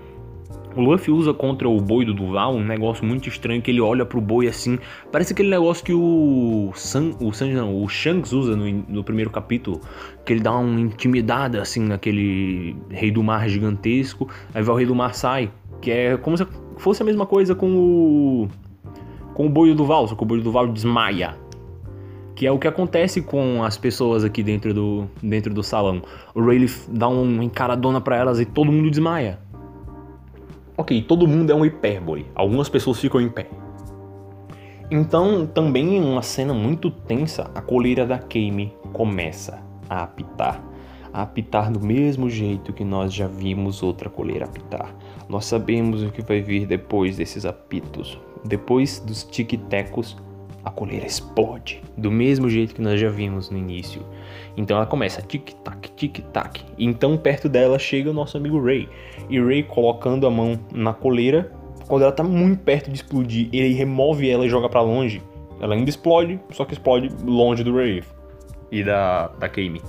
[0.75, 4.05] O Luffy usa contra o boi do Duval um negócio muito estranho que ele olha
[4.05, 4.77] pro boi assim.
[5.11, 9.31] Parece aquele negócio que o San, o San, não, o Shanks usa no, no primeiro
[9.31, 9.81] capítulo,
[10.23, 14.29] que ele dá uma intimidada assim naquele rei do mar gigantesco.
[14.53, 16.45] Aí vai o rei do mar sai, que é como se
[16.77, 18.47] fosse a mesma coisa com o
[19.33, 21.35] com o boi do Duval, só que o boi do Duval desmaia
[22.39, 26.02] que é o que acontece com as pessoas aqui dentro do, dentro do salão.
[26.34, 29.38] O Rayleigh dá uma encaradona para elas e todo mundo desmaia.
[30.78, 32.25] Ok, todo mundo é um hipérbole.
[32.34, 33.49] Algumas pessoas ficam em pé.
[34.89, 40.63] Então, também em uma cena muito tensa, a coleira da Kame começa a apitar.
[41.12, 44.95] A apitar do mesmo jeito que nós já vimos outra coleira apitar.
[45.28, 48.17] Nós sabemos o que vai vir depois desses apitos.
[48.45, 50.15] Depois dos tic-tecos,
[50.69, 54.05] a coleira explode, do mesmo jeito que nós já vimos no início.
[54.55, 56.63] Então ela começa tic-tac, tic-tac.
[56.77, 58.88] Então perto dela chega o nosso amigo Ray.
[59.29, 61.51] E Ray colocando a mão na coleira,
[61.88, 65.21] quando ela tá muito perto de explodir, ele remove ela e joga para longe.
[65.60, 68.03] Ela ainda explode, só que explode longe do Ray
[68.71, 69.82] e da, da Kame.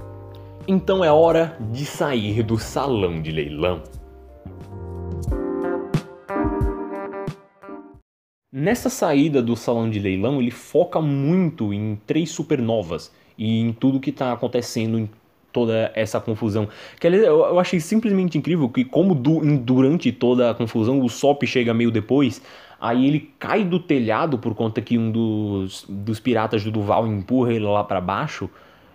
[0.67, 3.83] Então é hora de sair do salão de leilão.
[8.53, 14.01] Nessa saída do salão de leilão, ele foca muito em três supernovas e em tudo
[14.01, 15.09] que está acontecendo em
[15.53, 16.69] toda essa confusão.
[16.99, 21.93] Que eu achei simplesmente incrível que como durante toda a confusão o Sop chega meio
[21.93, 22.43] depois,
[22.81, 27.53] aí ele cai do telhado por conta que um dos, dos piratas do Duval empurra
[27.53, 28.51] ele lá para baixo,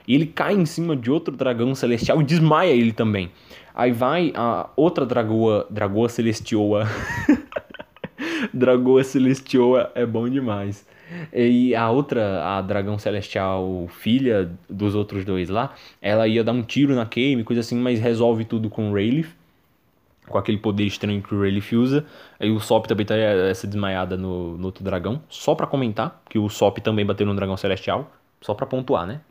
[0.06, 3.32] e ele cai em cima de outro dragão celestial e desmaia ele também.
[3.74, 6.88] Aí vai a outra dragoa, dragoa celestioa
[8.54, 10.86] Dragoa Celestioa é bom demais.
[11.34, 16.64] E a outra, a Dragão Celestial, filha dos outros dois lá, ela ia dar um
[16.64, 19.28] tiro na Kame, coisa assim, mas resolve tudo com o Rayleigh.
[20.28, 22.04] Com aquele poder estranho que o Rayleigh usa.
[22.40, 25.22] Aí o Sop também tá essa desmaiada no, no outro dragão.
[25.30, 28.12] Só para comentar, que o Sop também bateu no Dragão Celestial.
[28.42, 29.22] Só para pontuar, né?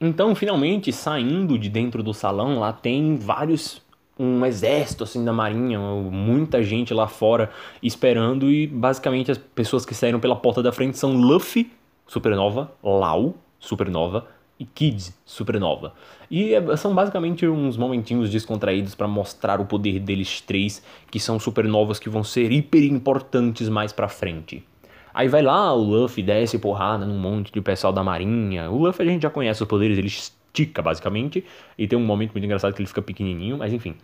[0.00, 3.80] Então, finalmente, saindo de dentro do salão, lá tem vários
[4.18, 7.50] um exército assim da marinha, muita gente lá fora
[7.82, 11.70] esperando e basicamente as pessoas que saíram pela porta da frente são Luffy,
[12.06, 14.26] Supernova, Lau, Supernova
[14.58, 15.92] e Kid, Supernova.
[16.30, 21.38] E é, são basicamente uns momentinhos descontraídos para mostrar o poder deles três, que são
[21.38, 24.64] supernovas que vão ser hiper importantes mais para frente.
[25.12, 28.70] Aí vai lá, o Luffy desce porrada num monte de pessoal da marinha.
[28.70, 31.44] O Luffy a gente já conhece os poderes, eles estica, basicamente.
[31.76, 33.94] E tem um momento muito engraçado que ele fica pequenininho, mas enfim.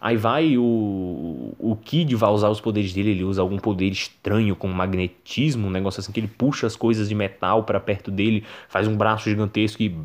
[0.00, 4.56] Aí vai o, o Kid vai usar os poderes dele, ele usa algum poder estranho
[4.56, 8.44] com magnetismo, um negócio assim que ele puxa as coisas de metal para perto dele,
[8.68, 9.96] faz um braço gigantesco e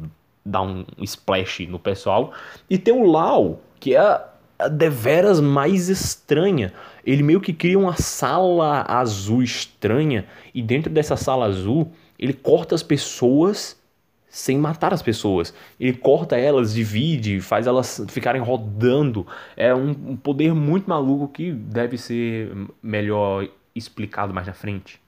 [0.45, 2.31] dá um splash no pessoal.
[2.69, 4.23] E tem o Lau, que é a,
[4.59, 6.71] a deveras mais estranha.
[7.03, 12.75] Ele meio que cria uma sala azul estranha e dentro dessa sala azul ele corta
[12.75, 13.76] as pessoas
[14.37, 15.51] sem matar as pessoas.
[15.79, 19.25] Ele corta elas, divide, faz elas ficarem rodando.
[19.55, 25.01] É um, poder muito maluco que deve ser melhor explicado mais na frente.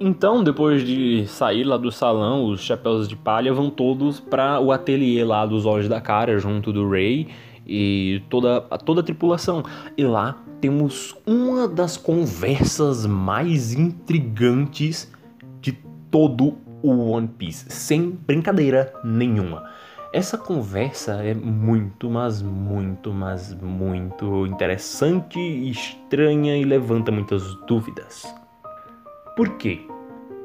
[0.00, 4.72] Então, depois de sair lá do salão, os chapéus de palha vão todos para o
[4.72, 7.28] ateliê lá dos olhos da cara, junto do Ray
[7.68, 9.62] e toda, toda a tripulação.
[9.96, 15.12] E lá temos uma das conversas mais intrigantes
[15.60, 15.72] de
[16.10, 19.68] todo o One Piece, sem brincadeira nenhuma.
[20.12, 28.24] Essa conversa é muito, mas muito, mas muito interessante, estranha e levanta muitas dúvidas.
[29.36, 29.80] Por quê?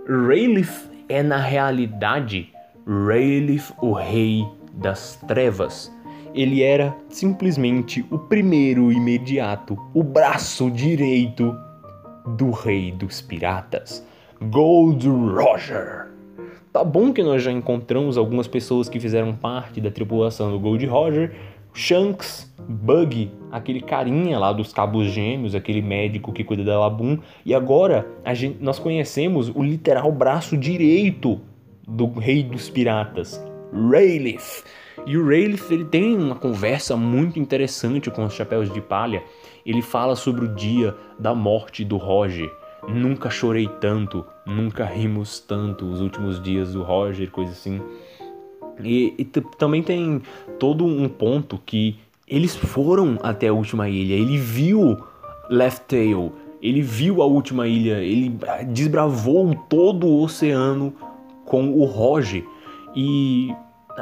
[0.05, 0.69] Rayleigh
[1.07, 2.51] é na realidade
[2.85, 5.89] Rayleigh, o rei das trevas
[6.33, 11.55] ele era simplesmente o primeiro imediato, o braço direito
[12.37, 14.05] do rei dos piratas,
[14.41, 16.07] Gold Roger.
[16.71, 20.85] Tá bom que nós já encontramos algumas pessoas que fizeram parte da tripulação do Gold
[20.87, 21.35] Roger,
[21.73, 27.53] Shanks, Bug, aquele carinha lá dos cabos gêmeos, aquele médico que cuida da Labum, e
[27.53, 31.41] agora gente, nós conhecemos o literal braço direito
[31.87, 34.39] do rei dos piratas, Rayleigh.
[35.05, 39.23] E o Rayleigh ele tem uma conversa muito interessante com os chapéus de palha.
[39.65, 42.51] Ele fala sobre o dia da morte do Roger.
[42.87, 47.81] Nunca chorei tanto, nunca rimos tanto os últimos dias do Roger, coisa assim.
[48.83, 49.23] E, e
[49.57, 50.21] também tem
[50.59, 54.15] todo um ponto que eles foram até a última ilha.
[54.15, 54.97] Ele viu
[55.49, 58.37] Left Tail, ele viu a última ilha, ele
[58.69, 60.93] desbravou todo o oceano
[61.45, 62.43] com o Roger.
[62.95, 63.53] E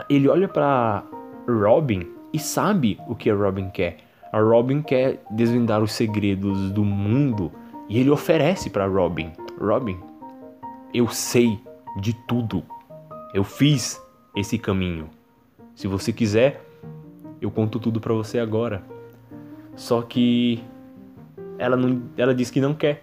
[0.10, 1.04] ele olha para
[1.48, 3.98] Robin e sabe o que a Robin quer.
[4.32, 7.52] A Robin quer desvendar os segredos do mundo
[7.90, 9.98] e ele oferece para Robin: Robin,
[10.94, 11.60] eu sei
[12.00, 12.64] de tudo.
[13.34, 14.02] Eu fiz
[14.36, 15.10] esse caminho.
[15.76, 16.64] Se você quiser,
[17.42, 18.84] eu conto tudo para você agora.
[19.76, 20.64] Só que
[21.58, 23.02] ela não, ela diz que não quer,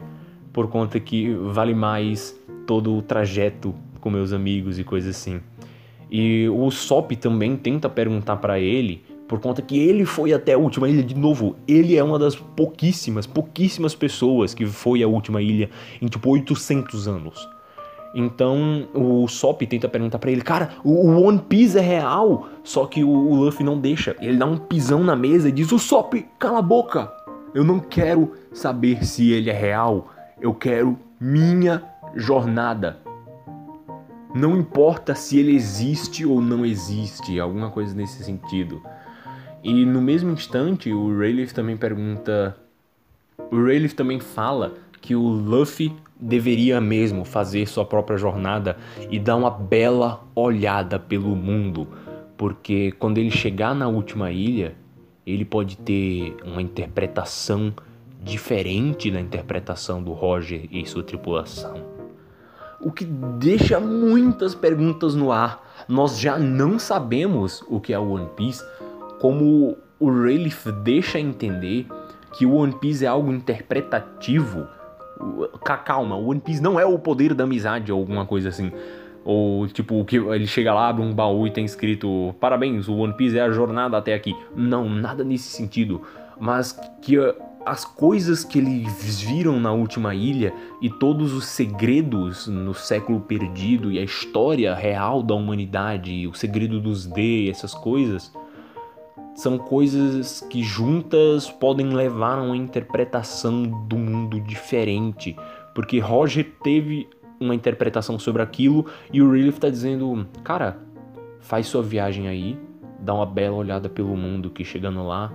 [0.52, 5.40] por conta que vale mais todo o trajeto com meus amigos e coisas assim.
[6.10, 10.58] E o Sop também tenta perguntar para ele, por conta que ele foi até a
[10.58, 11.56] última ilha de novo.
[11.66, 15.68] Ele é uma das pouquíssimas, pouquíssimas pessoas que foi à última ilha
[16.00, 17.48] em tipo 800 anos.
[18.14, 22.48] Então o Sop tenta perguntar para ele, cara, o One Piece é real?
[22.64, 24.16] Só que o, o Luffy não deixa.
[24.20, 27.12] Ele dá um pisão na mesa e diz: O Sop, cala a boca!
[27.54, 30.08] Eu não quero saber se ele é real.
[30.40, 31.82] Eu quero minha
[32.14, 32.98] jornada.
[34.34, 38.82] Não importa se ele existe ou não existe, alguma coisa nesse sentido.
[39.64, 42.56] E no mesmo instante, o Rayleigh também pergunta.
[43.50, 48.76] O Rayleigh também fala que o Luffy deveria mesmo fazer sua própria jornada
[49.10, 51.88] e dar uma bela olhada pelo mundo,
[52.36, 54.74] porque quando ele chegar na última ilha,
[55.26, 57.72] ele pode ter uma interpretação
[58.22, 61.97] diferente da interpretação do Roger e sua tripulação
[62.80, 65.64] o que deixa muitas perguntas no ar.
[65.88, 68.64] Nós já não sabemos o que é o One Piece,
[69.20, 71.86] como o Rayleigh deixa entender
[72.32, 74.66] que o One Piece é algo interpretativo.
[75.84, 78.70] Calma, o One Piece não é o poder da amizade ou alguma coisa assim.
[79.24, 83.14] Ou tipo, que ele chega lá, abre um baú e tem escrito Parabéns, o One
[83.14, 84.34] Piece é a jornada até aqui.
[84.54, 86.02] Não, nada nesse sentido.
[86.38, 87.16] Mas que
[87.64, 93.92] as coisas que eles viram na última ilha e todos os segredos no século perdido
[93.92, 98.32] e a história real da humanidade, o segredo dos D, essas coisas,
[99.34, 105.36] são coisas que juntas podem levar a uma interpretação do mundo diferente,
[105.74, 107.08] porque Roger teve
[107.40, 110.78] uma interpretação sobre aquilo e o Relief está dizendo, cara,
[111.40, 112.58] faz sua viagem aí,
[112.98, 115.32] dá uma bela olhada pelo mundo que chegando lá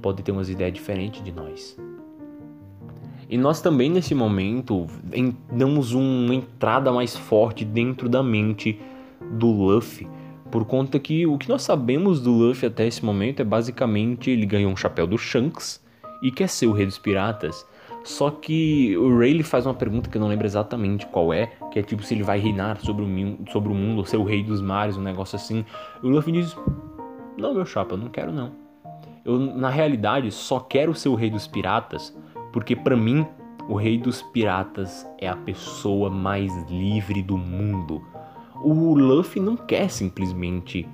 [0.00, 1.76] pode ter umas ideias diferentes de nós.
[3.28, 4.86] E nós também nesse momento
[5.52, 8.80] damos uma entrada mais forte dentro da mente
[9.32, 10.08] do Luffy,
[10.50, 14.46] por conta que o que nós sabemos do Luffy até esse momento é basicamente ele
[14.46, 15.84] ganhou um chapéu do Shanks
[16.22, 17.66] e quer ser o rei dos piratas.
[18.02, 21.78] Só que o Rayleigh faz uma pergunta que eu não lembro exatamente qual é, que
[21.78, 24.42] é tipo se ele vai reinar sobre o, sobre o mundo, ou ser o rei
[24.42, 25.66] dos mares, um negócio assim.
[26.02, 26.56] O Luffy diz:
[27.36, 28.67] Não, meu chapa, eu não quero não.
[29.28, 32.16] Eu, na realidade, só quero ser o rei dos piratas
[32.50, 33.26] porque, para mim,
[33.68, 38.02] o rei dos piratas é a pessoa mais livre do mundo.
[38.62, 40.88] O Luffy não quer simplesmente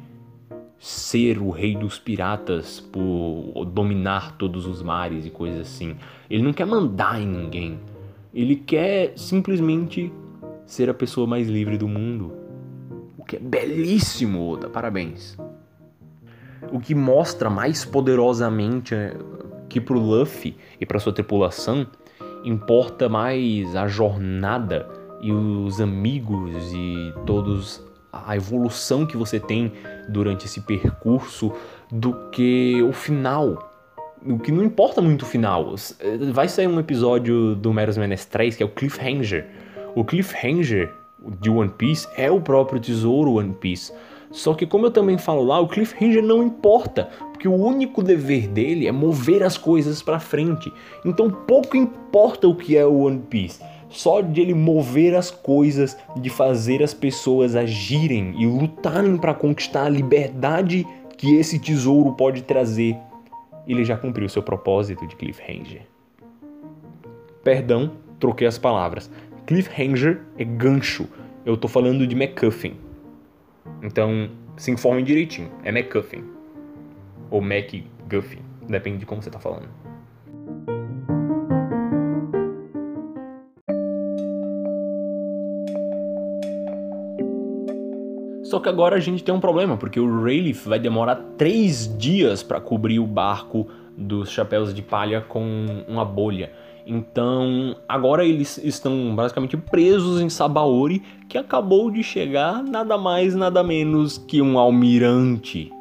[0.80, 5.94] ser o rei dos piratas por dominar todos os mares e coisas assim.
[6.28, 7.78] Ele não quer mandar em ninguém.
[8.34, 10.12] Ele quer simplesmente
[10.66, 12.32] ser a pessoa mais livre do mundo.
[13.16, 14.68] O que é belíssimo, Oda.
[14.68, 15.38] Parabéns
[16.74, 19.16] o que mostra mais poderosamente é,
[19.68, 21.86] que para o Luffy e para sua tripulação
[22.42, 24.88] importa mais a jornada
[25.20, 27.80] e os amigos e todos
[28.12, 29.72] a evolução que você tem
[30.08, 31.52] durante esse percurso
[31.92, 33.72] do que o final.
[34.26, 35.76] O que não importa muito o final.
[36.32, 39.46] Vai sair um episódio do Meros Menestréis que é o Cliffhanger.
[39.94, 40.92] O Cliffhanger
[41.40, 43.92] de One Piece é o próprio tesouro One Piece.
[44.34, 48.48] Só que como eu também falo lá, o Cliffhanger não importa, porque o único dever
[48.48, 50.72] dele é mover as coisas para frente.
[51.04, 53.62] Então pouco importa o que é o One Piece.
[53.88, 59.84] Só de ele mover as coisas, de fazer as pessoas agirem e lutarem para conquistar
[59.84, 60.84] a liberdade
[61.16, 62.96] que esse tesouro pode trazer,
[63.68, 65.82] ele já cumpriu seu propósito de Cliffhanger.
[67.44, 69.08] Perdão, troquei as palavras.
[69.46, 71.06] Cliffhanger é gancho.
[71.46, 72.83] Eu tô falando de MacGuffin.
[73.82, 75.50] Então, se informem direitinho.
[75.62, 76.24] É MacGuffin.
[77.30, 78.42] Ou MacGuffin.
[78.68, 79.68] Depende de como você está falando.
[88.54, 92.42] Só que agora a gente tem um problema, porque o Rayleigh vai demorar três dias
[92.42, 96.52] para cobrir o barco dos chapéus de palha com uma bolha.
[96.86, 103.62] Então, agora eles estão basicamente presos em Sabaori, que acabou de chegar nada mais, nada
[103.62, 105.72] menos que um almirante.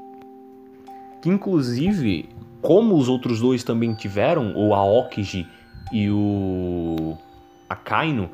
[1.22, 2.30] Que inclusive,
[2.62, 5.46] como os outros dois também tiveram, o Aokiji
[5.92, 7.18] e o
[7.70, 8.30] Akainu,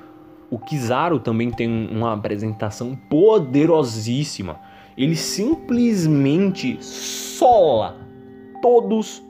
[0.52, 4.60] o Kizaru também tem uma apresentação poderosíssima.
[4.96, 7.96] Ele simplesmente sola
[8.62, 9.24] todos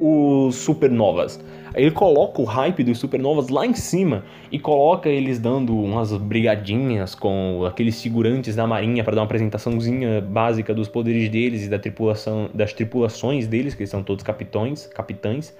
[0.00, 1.42] os supernovas.
[1.74, 7.14] Ele coloca o hype dos supernovas lá em cima e coloca eles dando umas brigadinhas
[7.14, 11.78] com aqueles segurantes da marinha para dar uma apresentaçãozinha básica dos poderes deles e da
[11.78, 15.54] tripulação, das tripulações deles, que são todos capitães, capitães,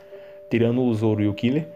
[0.50, 1.68] tirando o Zoro e o Killer.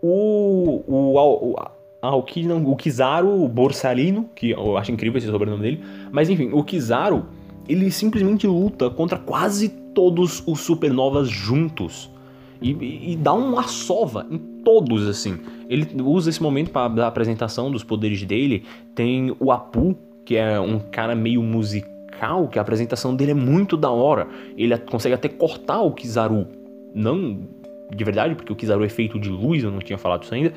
[0.00, 1.56] O o, o,
[2.00, 6.64] ah, o, o Kizaru Borsalino, que eu acho incrível esse sobrenome dele, mas enfim, o
[6.64, 7.26] Kizaru,
[7.68, 12.10] ele simplesmente luta contra quase todos os supernovas juntos.
[12.62, 15.38] E, e, dá uma sova em todos, assim.
[15.68, 18.64] Ele usa esse momento para dar a apresentação dos poderes dele.
[18.94, 23.76] Tem o Apu, que é um cara meio musical, que a apresentação dele é muito
[23.76, 24.28] da hora.
[24.56, 26.46] Ele consegue até cortar o Kizaru.
[26.94, 27.40] Não
[27.94, 30.54] de verdade, porque o Kizaru é feito de luz, eu não tinha falado isso ainda.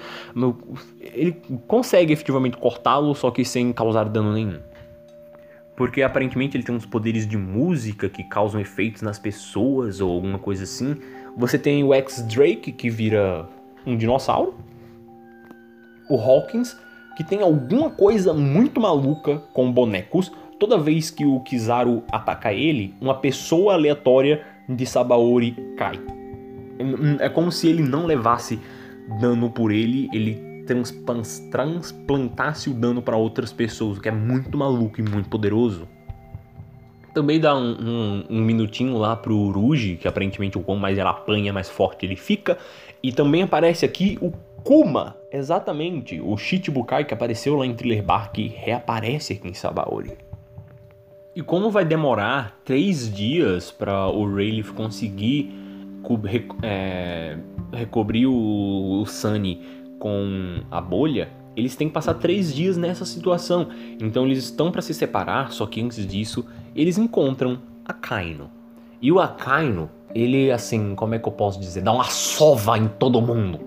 [1.01, 1.35] Ele
[1.67, 4.59] consegue efetivamente cortá-lo, só que sem causar dano nenhum.
[5.75, 10.39] Porque aparentemente ele tem uns poderes de música que causam efeitos nas pessoas ou alguma
[10.39, 10.95] coisa assim.
[11.38, 13.47] Você tem o X-Drake, que vira
[13.86, 14.55] um dinossauro.
[16.09, 16.77] O Hawkins,
[17.17, 20.31] que tem alguma coisa muito maluca com bonecos.
[20.59, 25.99] Toda vez que o Kizaru ataca ele, uma pessoa aleatória de Sabaori cai.
[27.19, 28.59] É como se ele não levasse
[29.19, 30.63] dano por ele, ele
[31.51, 35.88] transplantasse o dano para outras pessoas, o que é muito maluco e muito poderoso.
[37.16, 41.11] Também dá um, um, um minutinho lá pro Uruji, que aparentemente o quão mais ela
[41.11, 42.57] apanha, mais forte ele fica.
[43.01, 44.34] E também aparece aqui o
[44.66, 50.18] Kuma, exatamente, o Shichibukai que apareceu lá em Thriller Bark reaparece aqui em Sabaori.
[51.34, 55.53] E como vai demorar três dias para o Rayleigh conseguir
[56.63, 57.38] é,
[57.72, 59.61] recobrir o, o Sunny
[59.99, 63.70] com a bolha, eles têm que passar três dias nessa situação.
[64.01, 66.45] Então eles estão para se separar, só que antes disso
[66.76, 68.49] eles encontram Akaino.
[69.01, 72.88] E o Akaino, ele assim, como é que eu posso dizer, dá uma sova em
[72.88, 73.59] todo mundo.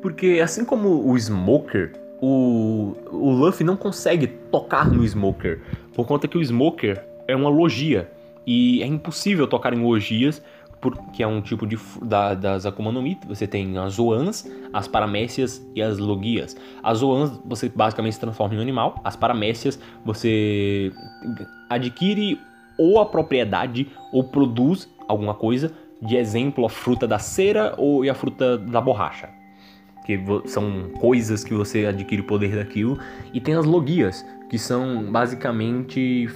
[0.00, 5.60] Porque assim como o Smoker, o, o Luffy não consegue tocar no Smoker,
[5.94, 8.10] por conta que o Smoker é uma logia.
[8.44, 10.42] E é impossível tocar em logias
[10.82, 13.16] por, que é um tipo de da, das Akuma no Mi.
[13.28, 16.56] Você tem as Zoans, as Paramécias e as Logias.
[16.82, 19.00] As Zoans você basicamente se transforma em um animal.
[19.04, 20.92] As Paramécias você
[21.70, 22.38] adquire
[22.76, 25.72] ou a propriedade ou produz alguma coisa.
[26.02, 29.30] De exemplo, a fruta da cera ou a fruta da borracha.
[30.04, 32.98] Que são coisas que você adquire o poder daquilo.
[33.32, 36.28] E tem as Logias, que são basicamente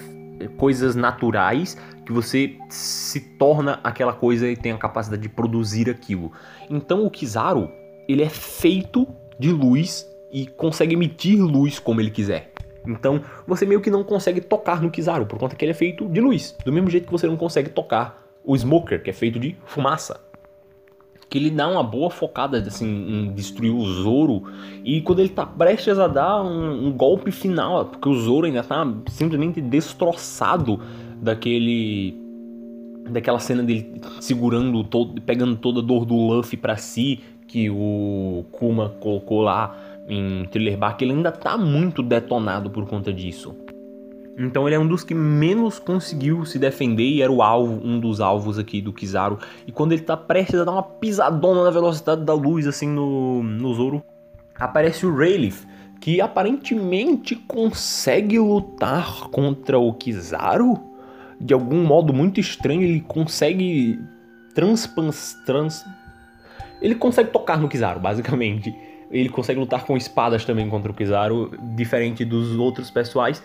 [0.57, 6.33] coisas naturais que você se torna aquela coisa e tem a capacidade de produzir aquilo.
[6.71, 7.71] Então o Kizaru,
[8.09, 9.07] ele é feito
[9.39, 12.53] de luz e consegue emitir luz como ele quiser.
[12.87, 16.09] Então você meio que não consegue tocar no Kizaru, por conta que ele é feito
[16.09, 16.57] de luz.
[16.65, 20.21] Do mesmo jeito que você não consegue tocar o Smoker, que é feito de fumaça.
[21.37, 24.45] Ele dá uma boa focada assim, em destruir o Zoro.
[24.85, 28.63] E quando ele tá prestes a dar um, um golpe final, porque o Zoro ainda
[28.63, 30.81] tá simplesmente destroçado
[31.21, 32.15] daquele
[33.09, 38.45] daquela cena dele segurando todo, pegando toda a dor do Luffy para si que o
[38.51, 39.77] Kuma colocou lá
[40.09, 43.55] em Thriller Bark, ele ainda tá muito detonado por conta disso.
[44.39, 47.99] Então ele é um dos que menos conseguiu se defender e era o alvo, um
[47.99, 49.39] dos alvos aqui do Kizaru.
[49.67, 53.43] E quando ele tá prestes a dar uma pisadona na velocidade da luz assim no,
[53.43, 54.03] no Zoro,
[54.59, 55.57] aparece o Rayleigh,
[56.01, 60.97] que aparentemente consegue lutar contra o Kizaru
[61.41, 64.01] de algum modo muito estranho, ele consegue
[64.55, 65.85] transpans, trans...
[66.81, 68.75] Ele consegue tocar no Kizaru, basicamente.
[69.11, 73.43] Ele consegue lutar com espadas também contra o Kizaru, diferente dos outros pessoais,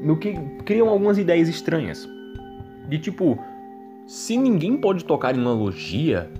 [0.00, 2.08] no que criam algumas ideias estranhas.
[2.88, 3.38] De tipo,
[4.06, 6.30] se ninguém pode tocar em uma logia,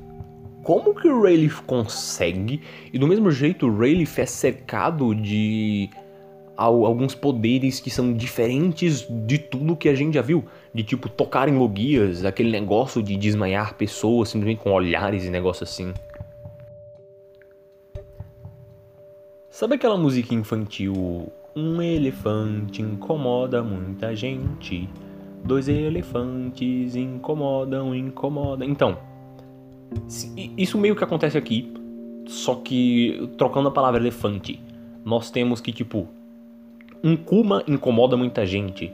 [0.63, 2.61] como que o Rayleigh consegue?
[2.93, 5.91] E do mesmo jeito, o Rayleigh é cercado de
[6.57, 10.45] alguns poderes que são diferentes de tudo que a gente já viu.
[10.73, 15.65] De tipo tocar em logias, aquele negócio de desmaiar pessoas simplesmente com olhares e negócio
[15.65, 15.93] assim.
[19.51, 24.89] Sabe aquela música infantil Um elefante incomoda muita gente.
[25.45, 28.67] Dois elefantes incomodam, incomodam.
[28.67, 28.97] Então,
[30.57, 31.71] isso meio que acontece aqui,
[32.27, 34.59] só que trocando a palavra elefante,
[35.05, 36.09] nós temos que tipo
[37.05, 38.91] um kuma incomoda muita gente,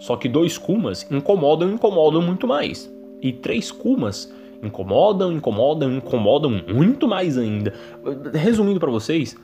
[0.00, 2.92] só que dois kumas incomodam, incomodam muito mais.
[3.22, 7.72] E três kumas incomodam, incomodam, incomodam muito mais ainda.
[8.34, 9.36] Resumindo para vocês,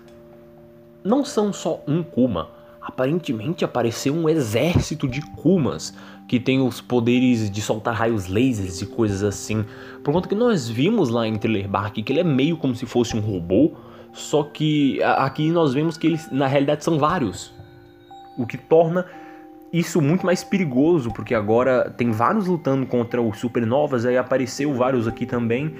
[1.04, 2.55] não são só um kuma.
[2.86, 5.92] Aparentemente apareceu um exército de kumas
[6.28, 9.64] que tem os poderes de soltar raios lasers e coisas assim.
[10.04, 12.86] Por conta que nós vimos lá em Thriller Bark que ele é meio como se
[12.86, 13.72] fosse um robô,
[14.12, 17.52] só que aqui nós vemos que eles na realidade são vários.
[18.38, 19.04] O que torna
[19.72, 25.08] isso muito mais perigoso, porque agora tem vários lutando contra os supernovas, aí apareceu vários
[25.08, 25.74] aqui também.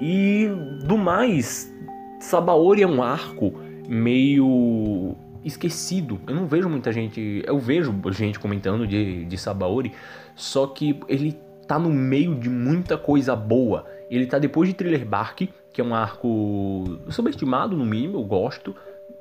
[0.00, 0.48] E
[0.86, 1.74] do mais,
[2.20, 3.52] Sabaori é um arco
[3.88, 6.20] meio esquecido.
[6.26, 7.42] Eu não vejo muita gente.
[7.46, 9.92] Eu vejo gente comentando de, de Sabaori,
[10.34, 13.86] só que ele tá no meio de muita coisa boa.
[14.10, 18.74] Ele tá depois de Thriller Bark, que é um arco subestimado no mínimo, eu gosto.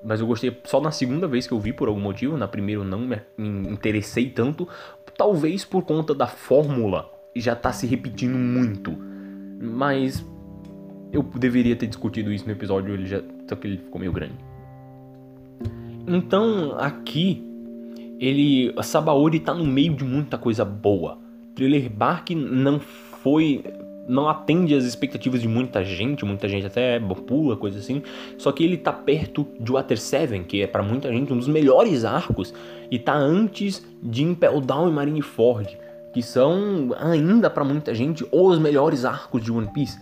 [0.04, 2.38] Mas eu gostei só na segunda vez que eu vi por algum motivo.
[2.38, 3.20] Na primeira eu não me
[3.70, 4.68] interessei tanto.
[5.18, 8.96] Talvez por conta da fórmula já tá se repetindo muito.
[9.62, 10.26] Mas
[11.12, 14.51] eu deveria ter discutido isso no episódio, ele já, só que ele ficou meio grande.
[16.14, 17.42] Então, aqui,
[18.20, 21.18] ele, Sabaori tá no meio de muita coisa boa.
[21.56, 23.64] Thriller Bark não foi
[24.08, 28.02] não atende às expectativas de muita gente, muita gente até pula, coisa assim.
[28.38, 31.48] Só que ele tá perto de Water 7, que é para muita gente um dos
[31.48, 32.54] melhores arcos,
[32.90, 35.78] e tá antes de Impel Down e Marineford,
[36.14, 39.98] que são ainda para muita gente os melhores arcos de One Piece.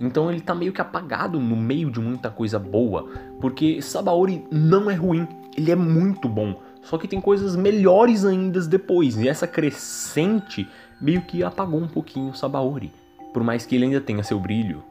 [0.00, 3.08] Então ele tá meio que apagado no meio de muita coisa boa,
[3.40, 6.60] porque Sabaori não é ruim, ele é muito bom.
[6.82, 10.68] Só que tem coisas melhores ainda depois, e essa crescente
[11.00, 12.92] meio que apagou um pouquinho Sabaori,
[13.32, 14.82] por mais que ele ainda tenha seu brilho.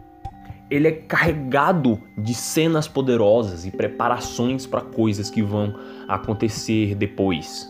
[0.70, 5.76] Ele é carregado de cenas poderosas e preparações para coisas que vão
[6.08, 7.70] acontecer depois.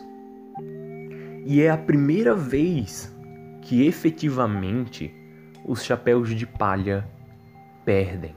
[1.45, 3.11] E é a primeira vez
[3.63, 5.11] que efetivamente
[5.65, 7.07] os chapéus de palha
[7.83, 8.35] perdem.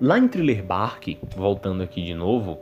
[0.00, 2.58] Lá em Thriller Bark, voltando aqui de novo,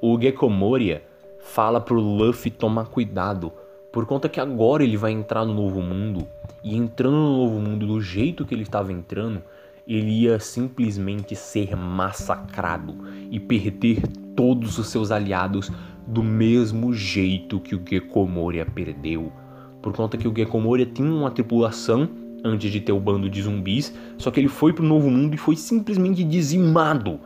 [0.00, 1.02] o Gecko Moria
[1.38, 3.52] fala pro Luffy tomar cuidado,
[3.90, 6.26] por conta que agora ele vai entrar no novo mundo,
[6.62, 9.42] e entrando no novo mundo do jeito que ele estava entrando,
[9.86, 12.94] ele ia simplesmente ser massacrado
[13.30, 14.02] e perder
[14.34, 15.70] todos os seus aliados
[16.06, 19.32] do mesmo jeito que o Gecko Moria perdeu.
[19.80, 22.08] Por conta que o Gecko Moria tinha uma tripulação
[22.44, 25.38] antes de ter o bando de zumbis, só que ele foi pro novo mundo e
[25.38, 27.20] foi simplesmente dizimado.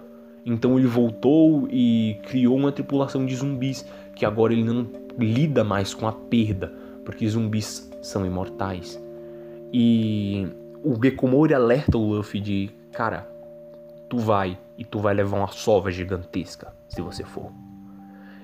[0.50, 3.86] Então ele voltou e criou uma tripulação de zumbis
[4.16, 4.84] que agora ele não
[5.16, 6.74] lida mais com a perda,
[7.04, 9.00] porque zumbis são imortais.
[9.72, 10.48] E
[10.82, 13.30] o Gekomori alerta o Luffy de, cara,
[14.08, 17.52] tu vai e tu vai levar uma sova gigantesca se você for.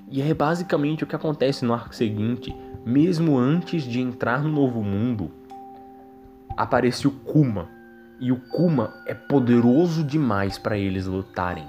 [0.09, 2.55] E é basicamente o que acontece no arco seguinte,
[2.85, 5.33] mesmo antes de entrar no novo mundo,
[6.57, 7.69] aparece o Kuma.
[8.21, 11.67] E o Kuma é poderoso demais para eles lutarem.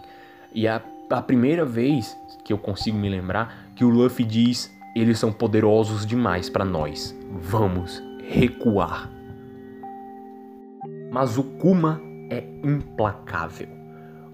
[0.57, 0.81] E é
[1.11, 6.03] a primeira vez que eu consigo me lembrar que o Luffy diz: eles são poderosos
[6.03, 7.15] demais para nós.
[7.29, 9.07] Vamos recuar.
[11.11, 12.01] Mas o Kuma
[12.31, 13.67] é implacável.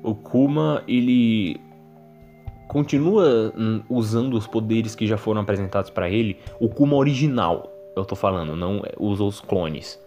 [0.01, 1.59] O Kuma, ele
[2.69, 3.53] continua
[3.89, 8.55] usando os poderes que já foram apresentados para ele, o Kuma original, eu tô falando,
[8.55, 10.01] não usa os clones.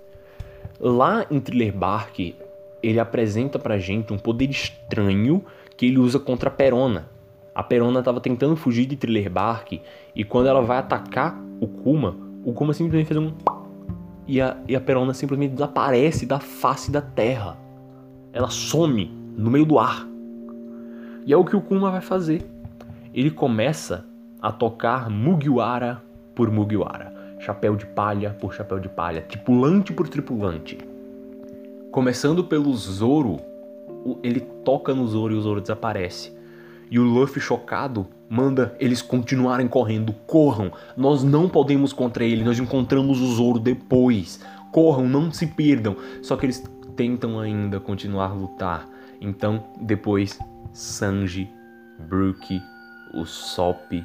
[0.80, 2.34] Lá em Thriller Bark,
[2.82, 5.44] ele apresenta pra gente um poder estranho
[5.76, 7.08] que ele usa contra a Perona.
[7.54, 9.80] A Perona estava tentando fugir de Thriller Bark
[10.14, 13.32] e quando ela vai atacar o Kuma, o Kuma simplesmente faz um
[14.28, 17.56] e a, e a Perona simplesmente desaparece da face da terra.
[18.32, 19.06] Ela some
[19.36, 20.06] no meio do ar.
[21.24, 22.44] E é o que o Kuma vai fazer.
[23.14, 24.04] Ele começa
[24.42, 26.02] a tocar Mugiwara
[26.34, 30.78] por Mugiwara chapéu de palha por chapéu de palha, tripulante por tripulante.
[31.90, 33.38] Começando pelo Zoro,
[34.22, 36.32] ele toca no Zoro e o Zoro desaparece.
[36.90, 40.12] E o Luffy chocado manda eles continuarem correndo.
[40.26, 44.40] Corram, nós não podemos contra ele, nós encontramos o Zoro depois.
[44.72, 45.96] Corram, não se perdam.
[46.22, 46.62] Só que eles
[46.96, 48.88] tentam ainda continuar a lutar.
[49.20, 50.38] Então, depois,
[50.72, 51.48] Sanji,
[51.98, 52.60] Brook,
[53.14, 54.04] Usopp,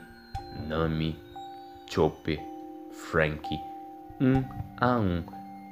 [0.67, 1.17] Nami,
[1.87, 2.39] Chopper
[2.91, 3.47] Frank.
[4.19, 4.43] Um
[4.79, 5.23] a um,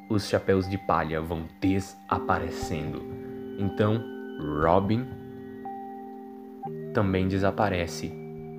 [0.10, 3.29] os chapéus de palha vão desaparecendo.
[3.60, 4.02] Então,
[4.64, 5.06] Robin
[6.94, 8.12] também desaparece.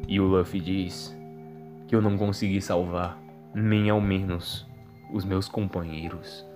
[0.07, 1.17] E o Luffy diz:
[1.91, 3.21] que eu não consegui salvar
[3.53, 4.65] nem ao menos
[5.13, 6.47] os meus companheiros.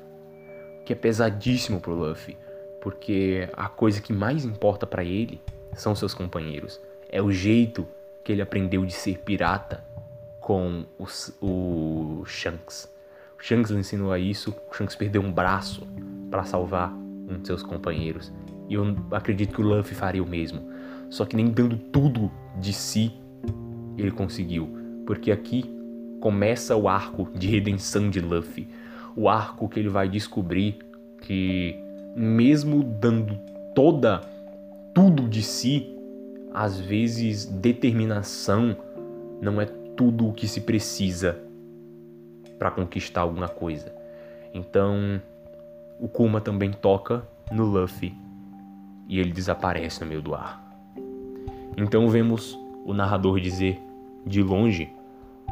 [0.84, 2.36] Que é pesadíssimo pro Luffy,
[2.80, 5.40] porque a coisa que mais importa para ele
[5.72, 6.80] são seus companheiros.
[7.08, 7.84] É o jeito
[8.22, 9.82] que ele aprendeu de ser pirata
[10.38, 12.88] com os, o Shanks.
[13.36, 15.84] O Shanks o ensinou a isso, o Shanks perdeu um braço
[16.30, 16.94] para salvar
[17.28, 18.32] um de seus companheiros.
[18.68, 20.62] E eu acredito que o Luffy faria o mesmo.
[21.10, 23.12] Só que nem dando tudo de si
[23.96, 24.68] ele conseguiu.
[25.06, 25.64] Porque aqui
[26.20, 28.68] começa o arco de redenção de Luffy.
[29.14, 30.78] O arco que ele vai descobrir
[31.20, 31.76] que,
[32.16, 33.38] mesmo dando
[33.74, 34.20] toda,
[34.94, 35.94] tudo de si,
[36.52, 38.76] às vezes determinação
[39.40, 41.38] não é tudo o que se precisa
[42.58, 43.92] para conquistar alguma coisa.
[44.52, 45.20] Então,
[45.98, 48.16] o Kuma também toca no Luffy
[49.08, 50.62] e ele desaparece no meio do ar.
[51.76, 53.80] Então vemos o narrador dizer
[54.26, 54.90] de longe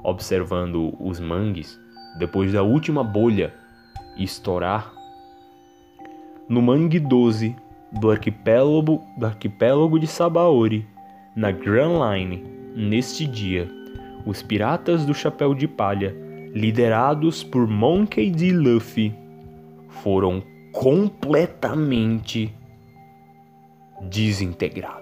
[0.02, 1.78] observando os mangues,
[2.18, 3.54] depois da última bolha
[4.16, 4.92] estourar,
[6.48, 7.56] no mangue 12
[7.92, 10.86] do arquipélago, do arquipélago de Sabaori,
[11.36, 13.68] na Grand Line, neste dia,
[14.26, 16.14] os piratas do Chapéu de Palha,
[16.52, 18.52] liderados por Monkey D.
[18.52, 19.14] Luffy,
[20.02, 22.52] foram completamente
[24.00, 25.01] desintegrados.